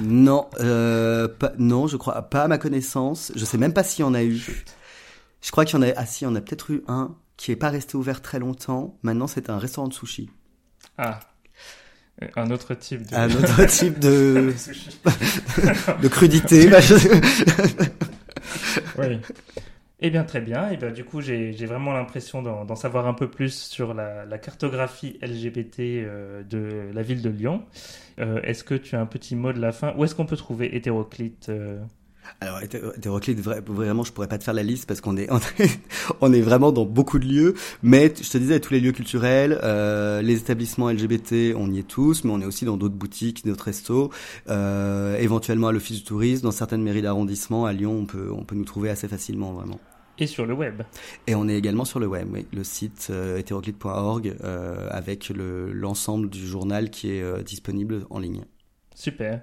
Non, 0.00 0.48
euh, 0.60 1.28
non, 1.58 1.86
je 1.88 1.98
crois 1.98 2.22
pas 2.22 2.44
à 2.44 2.48
ma 2.48 2.56
connaissance. 2.56 3.32
Je 3.36 3.44
sais 3.44 3.58
même 3.58 3.74
pas 3.74 3.82
s'il 3.82 4.02
y 4.02 4.08
en 4.08 4.14
a 4.14 4.22
eu. 4.22 4.64
Je 5.42 5.50
crois 5.50 5.66
qu'il 5.66 5.78
y 5.78 5.78
en 5.78 5.82
a. 5.82 5.92
Ah 5.96 6.06
si, 6.06 6.24
il 6.24 6.28
y 6.28 6.30
en 6.30 6.34
a 6.34 6.40
peut-être 6.40 6.70
eu 6.70 6.82
un 6.88 7.14
qui 7.36 7.52
est 7.52 7.56
pas 7.56 7.68
resté 7.68 7.96
ouvert 7.96 8.22
très 8.22 8.38
longtemps. 8.38 8.96
Maintenant, 9.02 9.26
c'est 9.26 9.50
un 9.50 9.58
restaurant 9.58 9.88
de 9.88 9.92
sushi. 9.92 10.30
Ah. 10.96 11.20
Un 12.36 12.50
autre 12.50 12.72
type 12.74 13.06
de. 13.10 13.14
Un 13.14 13.30
autre 13.30 13.66
type 13.66 13.98
de. 13.98 14.54
de 16.02 16.08
crudité. 16.08 16.70
oui. 18.96 19.20
Eh 20.04 20.10
bien, 20.10 20.24
très 20.24 20.40
bien. 20.40 20.68
Eh 20.72 20.76
bien, 20.76 20.90
du 20.90 21.04
coup, 21.04 21.20
j'ai 21.20 21.52
vraiment 21.64 21.92
l'impression 21.92 22.42
d'en 22.42 22.74
savoir 22.74 23.06
un 23.06 23.14
peu 23.14 23.30
plus 23.30 23.54
sur 23.54 23.94
la, 23.94 24.38
cartographie 24.38 25.16
LGBT 25.22 25.78
euh, 25.78 26.42
de 26.42 26.90
la 26.92 27.02
ville 27.02 27.22
de 27.22 27.30
Lyon. 27.30 27.62
Euh, 28.18 28.40
est-ce 28.42 28.64
que 28.64 28.74
tu 28.74 28.96
as 28.96 29.00
un 29.00 29.06
petit 29.06 29.36
mot 29.36 29.52
de 29.52 29.60
la 29.60 29.70
fin? 29.70 29.94
Où 29.96 30.04
est-ce 30.04 30.16
qu'on 30.16 30.26
peut 30.26 30.36
trouver 30.36 30.74
Hétéroclite 30.74 31.50
euh? 31.50 31.78
Alors 32.40 32.60
hétéroclite, 32.62 33.40
vraiment, 33.40 34.04
je 34.04 34.12
pourrais 34.12 34.28
pas 34.28 34.38
te 34.38 34.44
faire 34.44 34.54
la 34.54 34.62
liste 34.62 34.86
parce 34.86 35.00
qu'on 35.00 35.16
est, 35.16 35.28
on 36.20 36.32
est, 36.32 36.40
vraiment 36.40 36.72
dans 36.72 36.84
beaucoup 36.84 37.18
de 37.20 37.26
lieux. 37.26 37.54
Mais 37.82 38.12
je 38.20 38.28
te 38.28 38.38
disais, 38.38 38.58
tous 38.58 38.72
les 38.72 38.80
lieux 38.80 38.92
culturels, 38.92 39.58
les 40.24 40.36
établissements 40.36 40.90
LGBT, 40.90 41.54
on 41.56 41.70
y 41.70 41.78
est 41.78 41.86
tous, 41.86 42.24
mais 42.24 42.32
on 42.32 42.40
est 42.40 42.44
aussi 42.44 42.64
dans 42.64 42.76
d'autres 42.76 42.94
boutiques, 42.94 43.44
d'autres 43.44 43.64
restos, 43.64 44.10
éventuellement 44.48 45.68
à 45.68 45.72
l'office 45.72 45.98
du 45.98 46.04
tourisme, 46.04 46.42
dans 46.42 46.52
certaines 46.52 46.82
mairies 46.82 47.02
d'arrondissement. 47.02 47.66
À 47.66 47.72
Lyon, 47.72 47.98
on 48.02 48.06
peut, 48.06 48.30
on 48.32 48.44
peut 48.44 48.56
nous 48.56 48.64
trouver 48.64 48.90
assez 48.90 49.08
facilement, 49.08 49.52
vraiment. 49.52 49.80
Et 50.18 50.26
sur 50.26 50.46
le 50.46 50.54
web. 50.54 50.82
Et 51.26 51.34
on 51.34 51.48
est 51.48 51.56
également 51.56 51.84
sur 51.84 51.98
le 51.98 52.06
web, 52.06 52.28
oui. 52.30 52.46
Le 52.52 52.64
site 52.64 53.08
euh, 53.10 53.38
hétéroclite.org 53.38 54.36
euh, 54.44 54.88
avec 54.90 55.30
l'ensemble 55.30 56.28
du 56.28 56.46
journal 56.46 56.90
qui 56.90 57.12
est 57.12 57.22
euh, 57.22 57.42
disponible 57.42 58.06
en 58.10 58.18
ligne. 58.18 58.44
Super. 58.94 59.40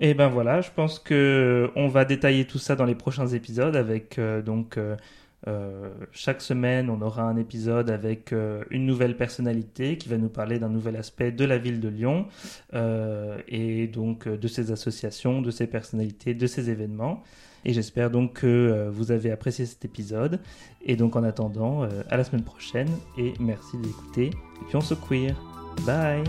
Et 0.00 0.12
ben 0.12 0.28
voilà, 0.28 0.60
je 0.60 0.70
pense 0.74 0.98
que 0.98 1.70
on 1.76 1.88
va 1.88 2.04
détailler 2.04 2.46
tout 2.46 2.58
ça 2.58 2.74
dans 2.74 2.84
les 2.84 2.96
prochains 2.96 3.28
épisodes 3.28 3.76
avec 3.76 4.18
euh, 4.18 4.42
donc 4.42 4.78
chaque 6.10 6.40
semaine, 6.40 6.88
on 6.88 7.02
aura 7.02 7.24
un 7.24 7.36
épisode 7.36 7.90
avec 7.90 8.32
une 8.70 8.86
nouvelle 8.86 9.14
personnalité 9.14 9.98
qui 9.98 10.08
va 10.08 10.16
nous 10.16 10.30
parler 10.30 10.58
d'un 10.58 10.70
nouvel 10.70 10.96
aspect 10.96 11.32
de 11.32 11.44
la 11.44 11.58
ville 11.58 11.80
de 11.80 11.88
Lyon 11.90 12.28
et 12.72 13.86
donc 13.88 14.26
de 14.26 14.48
ses 14.48 14.70
associations, 14.72 15.42
de 15.42 15.50
ses 15.50 15.66
personnalités, 15.66 16.32
de 16.32 16.46
ses 16.46 16.70
événements. 16.70 17.22
Et 17.64 17.72
j'espère 17.72 18.10
donc 18.10 18.34
que 18.34 18.88
vous 18.92 19.10
avez 19.10 19.30
apprécié 19.30 19.66
cet 19.66 19.84
épisode. 19.84 20.40
Et 20.82 20.96
donc 20.96 21.16
en 21.16 21.22
attendant, 21.22 21.82
à 22.10 22.16
la 22.16 22.24
semaine 22.24 22.44
prochaine 22.44 22.88
et 23.18 23.32
merci 23.40 23.76
d'écouter. 23.78 24.26
Et 24.26 24.64
puis 24.68 24.76
on 24.76 24.80
se 24.80 24.94
queer. 24.94 25.34
Bye 25.86 26.22